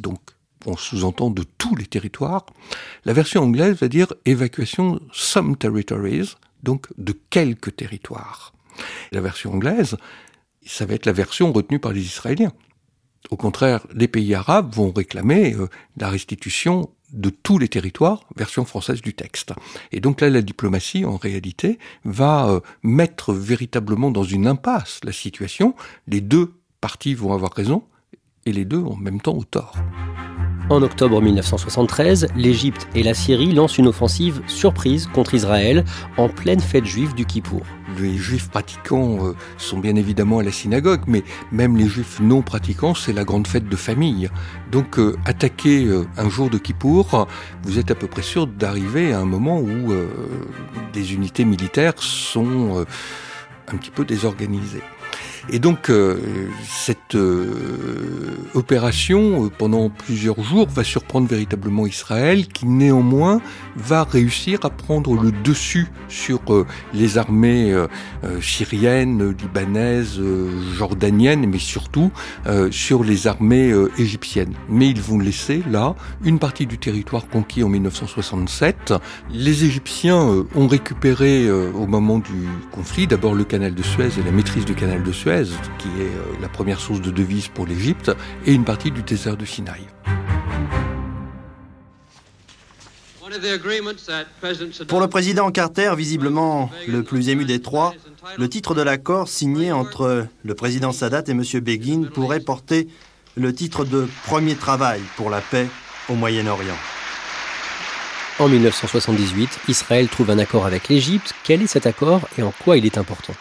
donc 0.00 0.20
on 0.66 0.76
sous-entend 0.76 1.30
de 1.30 1.44
tous 1.56 1.76
les 1.76 1.86
territoires. 1.86 2.46
La 3.04 3.12
version 3.12 3.42
anglaise 3.42 3.76
va 3.76 3.88
dire 3.88 4.12
évacuation 4.24 5.00
some 5.12 5.56
territories, 5.56 6.34
donc 6.62 6.86
de 6.98 7.16
quelques 7.30 7.76
territoires. 7.76 8.52
La 9.12 9.20
version 9.20 9.54
anglaise, 9.54 9.96
ça 10.64 10.86
va 10.86 10.94
être 10.94 11.06
la 11.06 11.12
version 11.12 11.52
retenue 11.52 11.78
par 11.78 11.92
les 11.92 12.02
Israéliens. 12.02 12.52
Au 13.30 13.36
contraire, 13.36 13.86
les 13.94 14.08
pays 14.08 14.34
arabes 14.34 14.74
vont 14.74 14.92
réclamer 14.92 15.54
euh, 15.54 15.68
la 15.96 16.08
restitution 16.08 16.90
de 17.12 17.30
tous 17.30 17.58
les 17.58 17.68
territoires, 17.68 18.24
version 18.36 18.64
française 18.64 19.00
du 19.00 19.14
texte. 19.14 19.52
Et 19.92 20.00
donc 20.00 20.20
là, 20.20 20.30
la 20.30 20.42
diplomatie, 20.42 21.04
en 21.04 21.16
réalité, 21.16 21.78
va 22.04 22.48
euh, 22.48 22.60
mettre 22.82 23.32
véritablement 23.32 24.10
dans 24.10 24.24
une 24.24 24.46
impasse 24.46 25.00
la 25.04 25.12
situation. 25.12 25.74
Les 26.06 26.20
deux 26.20 26.52
parties 26.80 27.14
vont 27.14 27.32
avoir 27.32 27.52
raison, 27.52 27.82
et 28.46 28.52
les 28.52 28.64
deux 28.64 28.82
en 28.82 28.96
même 28.96 29.20
temps 29.20 29.36
au 29.36 29.44
tort. 29.44 29.74
En 30.70 30.82
octobre 30.82 31.22
1973, 31.22 32.28
l'Égypte 32.36 32.88
et 32.94 33.02
la 33.02 33.14
Syrie 33.14 33.52
lancent 33.52 33.78
une 33.78 33.88
offensive 33.88 34.42
surprise 34.46 35.06
contre 35.06 35.34
Israël 35.34 35.84
en 36.18 36.28
pleine 36.28 36.60
fête 36.60 36.84
juive 36.84 37.14
du 37.14 37.24
Kippour. 37.24 37.62
Les 38.00 38.16
juifs 38.16 38.48
pratiquants 38.48 39.26
euh, 39.26 39.34
sont 39.56 39.78
bien 39.78 39.96
évidemment 39.96 40.38
à 40.38 40.42
la 40.42 40.52
synagogue, 40.52 41.00
mais 41.06 41.24
même 41.52 41.76
les 41.76 41.88
juifs 41.88 42.20
non 42.20 42.42
pratiquants, 42.42 42.94
c'est 42.94 43.12
la 43.12 43.24
grande 43.24 43.46
fête 43.46 43.68
de 43.68 43.76
famille. 43.76 44.28
Donc 44.70 44.98
euh, 44.98 45.16
attaquer 45.24 45.84
euh, 45.84 46.06
un 46.16 46.28
jour 46.28 46.50
de 46.50 46.58
Kippour, 46.58 47.26
vous 47.64 47.78
êtes 47.78 47.90
à 47.90 47.94
peu 47.94 48.06
près 48.06 48.22
sûr 48.22 48.46
d'arriver 48.46 49.12
à 49.12 49.20
un 49.20 49.24
moment 49.24 49.58
où 49.58 49.92
des 50.92 51.14
unités 51.14 51.44
militaires 51.44 51.94
sont 51.98 52.84
un 53.68 53.76
petit 53.76 53.90
peu 53.90 54.04
désorganisées. 54.04 54.82
Et 55.50 55.58
donc 55.58 55.88
euh, 55.88 56.18
cette 56.62 57.14
euh, 57.14 58.36
opération, 58.54 59.44
euh, 59.44 59.48
pendant 59.48 59.88
plusieurs 59.88 60.42
jours, 60.42 60.68
va 60.68 60.84
surprendre 60.84 61.26
véritablement 61.26 61.86
Israël, 61.86 62.46
qui 62.48 62.66
néanmoins 62.66 63.40
va 63.76 64.04
réussir 64.04 64.58
à 64.64 64.70
prendre 64.70 65.14
le 65.14 65.32
dessus 65.32 65.88
sur 66.08 66.40
les 66.92 67.18
armées 67.18 67.74
syriennes, 68.40 69.30
libanaises, 69.30 70.20
jordaniennes, 70.76 71.46
mais 71.46 71.58
surtout 71.58 72.10
sur 72.70 73.04
les 73.04 73.26
armées 73.26 73.74
égyptiennes. 73.98 74.54
Mais 74.68 74.88
ils 74.88 75.00
vont 75.00 75.18
laisser 75.18 75.62
là 75.70 75.94
une 76.24 76.38
partie 76.38 76.66
du 76.66 76.78
territoire 76.78 77.28
conquis 77.28 77.62
en 77.62 77.68
1967. 77.68 78.94
Les 79.30 79.64
Égyptiens 79.64 80.44
ont 80.54 80.66
récupéré 80.66 81.50
au 81.50 81.86
moment 81.86 82.18
du 82.18 82.48
conflit 82.72 83.06
d'abord 83.06 83.34
le 83.34 83.44
canal 83.44 83.74
de 83.74 83.82
Suez 83.82 84.10
et 84.18 84.24
la 84.24 84.32
maîtrise 84.32 84.64
du 84.64 84.74
canal 84.74 85.02
de 85.02 85.12
Suez 85.12 85.37
qui 85.78 85.88
est 85.88 86.16
euh, 86.16 86.40
la 86.40 86.48
première 86.48 86.80
source 86.80 87.00
de 87.00 87.10
devises 87.10 87.48
pour 87.48 87.66
l'Égypte, 87.66 88.10
et 88.46 88.52
une 88.52 88.64
partie 88.64 88.90
du 88.90 89.02
désert 89.02 89.36
de 89.36 89.44
Sinaï. 89.44 89.82
Pour 94.88 95.00
le 95.00 95.06
président 95.06 95.50
Carter, 95.50 95.92
visiblement 95.96 96.70
le 96.88 97.02
plus 97.02 97.28
ému 97.28 97.44
des 97.44 97.60
trois, 97.60 97.94
le 98.36 98.48
titre 98.48 98.74
de 98.74 98.82
l'accord 98.82 99.28
signé 99.28 99.70
entre 99.70 100.26
le 100.42 100.54
président 100.54 100.92
Sadat 100.92 101.24
et 101.28 101.32
M. 101.32 101.42
Begin 101.60 102.04
pourrait 102.12 102.40
porter 102.40 102.88
le 103.36 103.54
titre 103.54 103.84
de 103.84 104.08
premier 104.24 104.54
travail 104.54 105.00
pour 105.16 105.30
la 105.30 105.40
paix 105.40 105.68
au 106.08 106.14
Moyen-Orient. 106.14 106.76
En 108.38 108.48
1978, 108.48 109.60
Israël 109.68 110.08
trouve 110.08 110.30
un 110.30 110.38
accord 110.38 110.64
avec 110.64 110.88
l'Égypte. 110.88 111.34
Quel 111.44 111.62
est 111.62 111.66
cet 111.66 111.86
accord 111.86 112.28
et 112.38 112.42
en 112.42 112.52
quoi 112.64 112.76
il 112.76 112.86
est 112.86 112.96
important? 112.96 113.34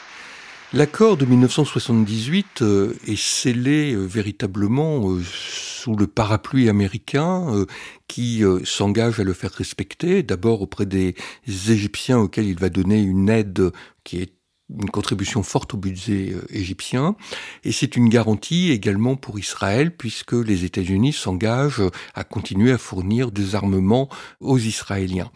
L'accord 0.74 1.16
de 1.16 1.26
1978 1.26 2.62
euh, 2.62 2.94
est 3.08 3.18
scellé 3.18 3.94
euh, 3.94 4.04
véritablement 4.04 5.10
euh, 5.10 5.22
sous 5.24 5.96
le 5.96 6.08
parapluie 6.08 6.68
américain 6.68 7.66
qui 8.10 8.44
s'engage 8.66 9.22
à 9.22 9.24
le 9.24 9.32
faire 9.32 9.52
respecter, 9.52 10.22
d'abord 10.24 10.62
auprès 10.62 10.86
des 10.86 11.16
Égyptiens 11.48 12.20
auxquels 12.20 12.48
il 12.48 12.60
va 12.60 12.68
donner 12.68 13.00
une 13.00 13.30
aide 13.30 13.72
qui 14.04 14.18
est 14.18 14.34
une 14.70 14.90
contribution 14.90 15.44
forte 15.44 15.76
au 15.76 15.78
budget 15.78 16.36
égyptien, 16.50 17.16
et 17.64 17.72
c'est 17.72 17.96
une 17.96 18.10
garantie 18.10 18.72
également 18.72 19.16
pour 19.16 19.40
Israël 19.40 19.96
puisque 19.96 20.34
les 20.34 20.66
États-Unis 20.66 21.14
s'engagent 21.14 21.84
à 22.16 22.26
continuer 22.26 22.74
à 22.74 22.78
fournir 22.78 23.32
des 23.32 23.56
armements 23.56 24.10
aux 24.42 24.60
Israéliens. 24.60 25.32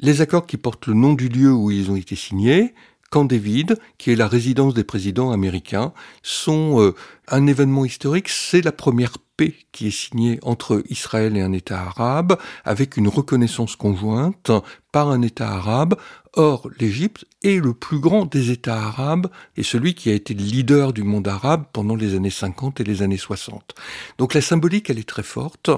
Les 0.00 0.22
accords 0.22 0.46
qui 0.46 0.56
portent 0.56 0.88
le 0.88 0.94
nom 0.94 1.12
du 1.12 1.28
lieu 1.28 1.52
où 1.52 1.70
ils 1.70 1.92
ont 1.92 1.96
été 1.96 2.16
signés, 2.16 2.74
Camp 3.14 3.26
David, 3.26 3.78
qui 3.96 4.10
est 4.10 4.16
la 4.16 4.26
résidence 4.26 4.74
des 4.74 4.82
présidents 4.82 5.30
américains, 5.30 5.92
sont 6.24 6.80
euh, 6.80 6.96
un 7.28 7.46
événement 7.46 7.84
historique. 7.84 8.28
C'est 8.28 8.60
la 8.60 8.72
première 8.72 9.18
paix 9.36 9.54
qui 9.70 9.86
est 9.86 9.92
signée 9.92 10.40
entre 10.42 10.82
Israël 10.88 11.36
et 11.36 11.40
un 11.40 11.52
État 11.52 11.80
arabe, 11.80 12.36
avec 12.64 12.96
une 12.96 13.06
reconnaissance 13.06 13.76
conjointe 13.76 14.50
par 14.94 15.10
un 15.10 15.22
État 15.22 15.48
arabe. 15.48 15.96
Or, 16.34 16.70
l'Égypte 16.78 17.24
est 17.42 17.60
le 17.60 17.74
plus 17.74 17.98
grand 17.98 18.26
des 18.26 18.52
États 18.52 18.80
arabes 18.80 19.26
et 19.56 19.64
celui 19.64 19.94
qui 19.94 20.08
a 20.08 20.12
été 20.12 20.34
le 20.34 20.42
leader 20.44 20.92
du 20.92 21.02
monde 21.02 21.26
arabe 21.26 21.64
pendant 21.72 21.96
les 21.96 22.14
années 22.14 22.30
50 22.30 22.80
et 22.80 22.84
les 22.84 23.02
années 23.02 23.16
60. 23.16 23.74
Donc 24.18 24.34
la 24.34 24.40
symbolique, 24.40 24.90
elle 24.90 25.00
est 25.00 25.08
très 25.08 25.24
forte 25.24 25.68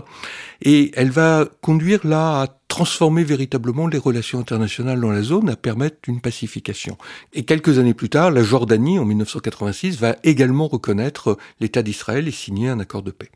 et 0.61 0.92
elle 0.96 1.11
va 1.11 1.46
conduire 1.62 2.07
là 2.07 2.42
à 2.42 2.46
transformer 2.68 3.24
véritablement 3.24 3.87
les 3.87 3.96
relations 3.96 4.38
internationales 4.38 5.00
dans 5.00 5.12
la 5.12 5.22
zone, 5.22 5.48
à 5.48 5.57
permettre 5.57 5.96
une 6.09 6.20
pacification. 6.20 6.98
Et 7.33 7.46
quelques 7.46 7.79
années 7.79 7.94
plus 7.94 8.11
tard, 8.11 8.31
la 8.31 8.42
Jordanie, 8.42 8.98
en 8.98 9.07
1986, 9.07 9.98
va 9.98 10.16
également 10.24 10.68
reconnaître 10.68 11.38
l'État 11.59 11.83
d'Israël 11.83 12.29
et 12.29 12.33
signer 12.33 12.68
un 12.68 12.81
accord 12.81 13.02
de 13.02 13.12
paix. 13.12 13.31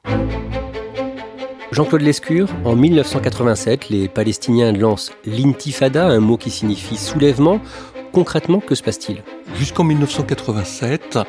Jean-Claude 1.73 2.03
Lescure, 2.03 2.49
en 2.65 2.75
1987, 2.75 3.91
les 3.91 4.09
Palestiniens 4.09 4.73
lancent 4.73 5.13
l'intifada, 5.25 6.07
un 6.07 6.19
mot 6.19 6.37
qui 6.37 6.51
signifie 6.51 6.97
soulèvement. 6.97 7.61
Concrètement, 8.13 8.59
que 8.59 8.75
se 8.75 8.83
passe-t-il? 8.83 9.23
Jusqu'en 9.55 9.85
1987, 9.85 11.21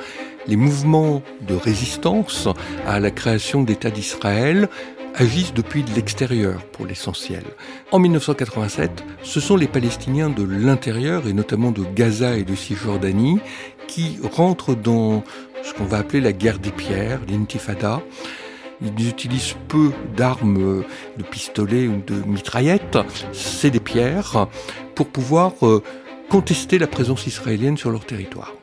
les 0.47 0.55
mouvements 0.55 1.21
de 1.47 1.53
résistance 1.53 2.47
à 2.87 2.99
la 2.99 3.11
création 3.11 3.61
d'État 3.61 3.91
d'Israël 3.91 4.67
agissent 5.13 5.53
depuis 5.53 5.85
l'extérieur 5.95 6.63
pour 6.71 6.87
l'essentiel. 6.87 7.43
En 7.91 7.99
1987, 7.99 9.03
ce 9.21 9.39
sont 9.39 9.57
les 9.57 9.67
Palestiniens 9.67 10.31
de 10.31 10.43
l'intérieur, 10.43 11.27
et 11.27 11.33
notamment 11.33 11.69
de 11.69 11.83
Gaza 11.83 12.35
et 12.35 12.43
de 12.43 12.55
Cisjordanie, 12.55 13.39
qui 13.87 14.17
rentrent 14.33 14.73
dans 14.73 15.23
ce 15.61 15.75
qu'on 15.75 15.85
va 15.85 15.99
appeler 15.99 16.19
la 16.19 16.33
guerre 16.33 16.57
des 16.57 16.71
pierres, 16.71 17.19
l'intifada, 17.29 18.01
ils 18.81 19.09
utilisent 19.09 19.55
peu 19.67 19.91
d'armes 20.15 20.83
de 21.17 21.23
pistolets 21.23 21.87
ou 21.87 22.01
de 22.05 22.15
mitraillettes, 22.25 22.97
c'est 23.33 23.69
des 23.69 23.79
pierres, 23.79 24.47
pour 24.95 25.07
pouvoir 25.07 25.53
euh, 25.63 25.83
contester 26.29 26.79
la 26.79 26.87
présence 26.87 27.27
israélienne 27.27 27.77
sur 27.77 27.91
leur 27.91 28.05
territoire. 28.05 28.53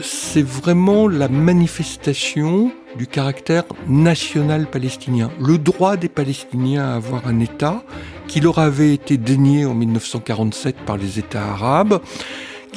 C'est 0.00 0.42
vraiment 0.42 1.08
la 1.08 1.28
manifestation 1.28 2.70
du 2.96 3.06
caractère 3.08 3.64
national 3.88 4.70
palestinien, 4.70 5.30
le 5.40 5.58
droit 5.58 5.96
des 5.96 6.08
Palestiniens 6.08 6.84
à 6.84 6.94
avoir 6.94 7.26
un 7.26 7.40
État 7.40 7.82
qui 8.28 8.40
leur 8.40 8.58
avait 8.58 8.94
été 8.94 9.16
dénié 9.16 9.64
en 9.64 9.74
1947 9.74 10.76
par 10.86 10.96
les 10.96 11.18
États 11.18 11.44
arabes, 11.44 12.00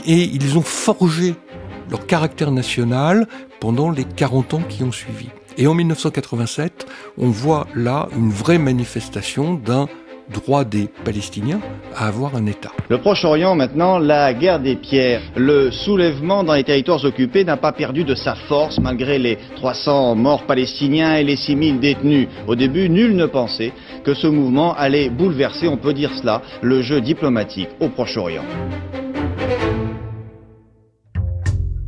et 0.06 0.24
ils 0.24 0.58
ont 0.58 0.64
forgé 0.64 1.36
leur 1.92 2.08
caractère 2.08 2.52
national 2.52 3.28
pendant 3.60 3.92
les 3.92 4.06
40 4.06 4.56
ans 4.56 4.62
qui 4.68 4.84
ont 4.84 4.92
suivi. 4.92 5.28
Et 5.58 5.68
en 5.68 5.74
1987, 5.74 6.88
on 7.18 7.28
voit 7.28 7.68
là 7.76 8.08
une 8.18 8.32
vraie 8.32 8.58
manifestation 8.58 9.54
d'un 9.54 9.88
droit 10.32 10.64
des 10.64 10.90
Palestiniens 11.04 11.60
à 11.96 12.08
avoir 12.08 12.36
un 12.36 12.46
État. 12.46 12.72
Le 12.90 12.98
Proche-Orient 12.98 13.56
maintenant, 13.56 14.00
la 14.00 14.34
guerre 14.34 14.60
des 14.60 14.76
pierres, 14.76 15.22
le 15.36 15.72
soulèvement 15.72 16.44
dans 16.44 16.54
les 16.54 16.64
territoires 16.64 17.04
occupés 17.04 17.44
n'a 17.44 17.58
pas 17.58 17.74
perdu 17.74 18.04
de 18.04 18.16
sa 18.16 18.36
force 18.36 18.80
malgré 18.80 19.20
les 19.20 19.38
300 19.58 20.16
morts 20.16 20.44
palestiniens 20.44 21.16
et 21.16 21.24
les 21.24 21.36
6000 21.36 21.80
détenus. 21.80 22.28
Au 22.48 22.56
début, 22.56 22.90
nul 22.90 23.16
ne 23.16 23.26
pensait 23.26 23.74
que 24.04 24.14
ce 24.14 24.28
mouvement 24.28 24.74
allait 24.76 25.10
bouleverser, 25.10 25.68
on 25.68 25.78
peut 25.78 25.94
dire 25.94 26.12
cela, 26.18 26.42
le 26.62 26.82
jeu 26.82 27.02
diplomatique 27.02 27.70
au 27.80 27.90
Proche-Orient. 27.90 28.46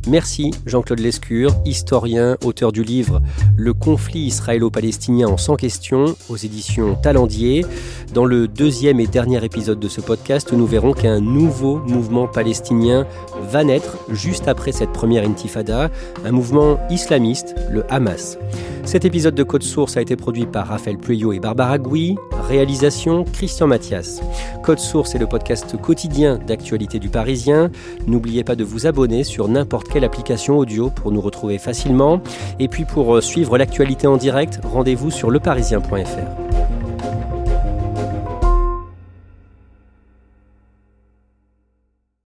Merci 0.06 0.50
Jean-Claude 0.66 1.00
Lescure, 1.00 1.50
historien, 1.64 2.36
auteur 2.44 2.72
du 2.72 2.82
livre 2.82 3.22
Le 3.56 3.72
conflit 3.72 4.20
israélo-palestinien 4.26 5.28
en 5.28 5.38
100 5.38 5.56
questions 5.56 6.14
aux 6.28 6.36
éditions 6.36 6.94
Talendier. 6.94 7.64
Dans 8.12 8.26
le 8.26 8.46
deuxième 8.46 9.00
et 9.00 9.06
dernier 9.06 9.42
épisode 9.42 9.80
de 9.80 9.88
ce 9.88 10.02
podcast, 10.02 10.52
nous 10.52 10.66
verrons 10.66 10.92
qu'un 10.92 11.20
nouveau 11.20 11.78
mouvement 11.86 12.26
palestinien 12.26 13.06
va 13.50 13.64
naître 13.64 13.96
juste 14.10 14.46
après 14.46 14.72
cette 14.72 14.92
première 14.92 15.26
intifada, 15.26 15.90
un 16.22 16.32
mouvement 16.32 16.78
islamiste, 16.90 17.54
le 17.70 17.90
Hamas. 17.90 18.36
Cet 18.84 19.06
épisode 19.06 19.34
de 19.34 19.42
Code 19.42 19.62
Source 19.62 19.96
a 19.96 20.02
été 20.02 20.14
produit 20.14 20.44
par 20.44 20.66
Raphaël 20.66 20.98
Pueyo 20.98 21.32
et 21.32 21.40
Barbara 21.40 21.78
Gouy. 21.78 22.16
Réalisation 22.46 23.24
Christian 23.24 23.66
Mathias. 23.66 24.20
Code 24.62 24.78
Source 24.78 25.14
est 25.14 25.18
le 25.18 25.26
podcast 25.26 25.80
quotidien 25.80 26.38
d'actualité 26.38 26.98
du 26.98 27.08
Parisien. 27.08 27.70
N'oubliez 28.06 28.44
pas 28.44 28.56
de 28.56 28.64
vous 28.64 28.86
abonner 28.86 29.24
sur 29.24 29.48
n'importe 29.48 29.88
quelle 29.94 30.04
application 30.04 30.58
audio 30.58 30.90
pour 30.90 31.12
nous 31.12 31.20
retrouver 31.20 31.58
facilement. 31.58 32.20
Et 32.58 32.66
puis 32.66 32.84
pour 32.84 33.14
euh, 33.14 33.20
suivre 33.20 33.56
l'actualité 33.56 34.08
en 34.08 34.16
direct, 34.16 34.58
rendez-vous 34.64 35.12
sur 35.12 35.30
leparisien.fr. 35.30 36.43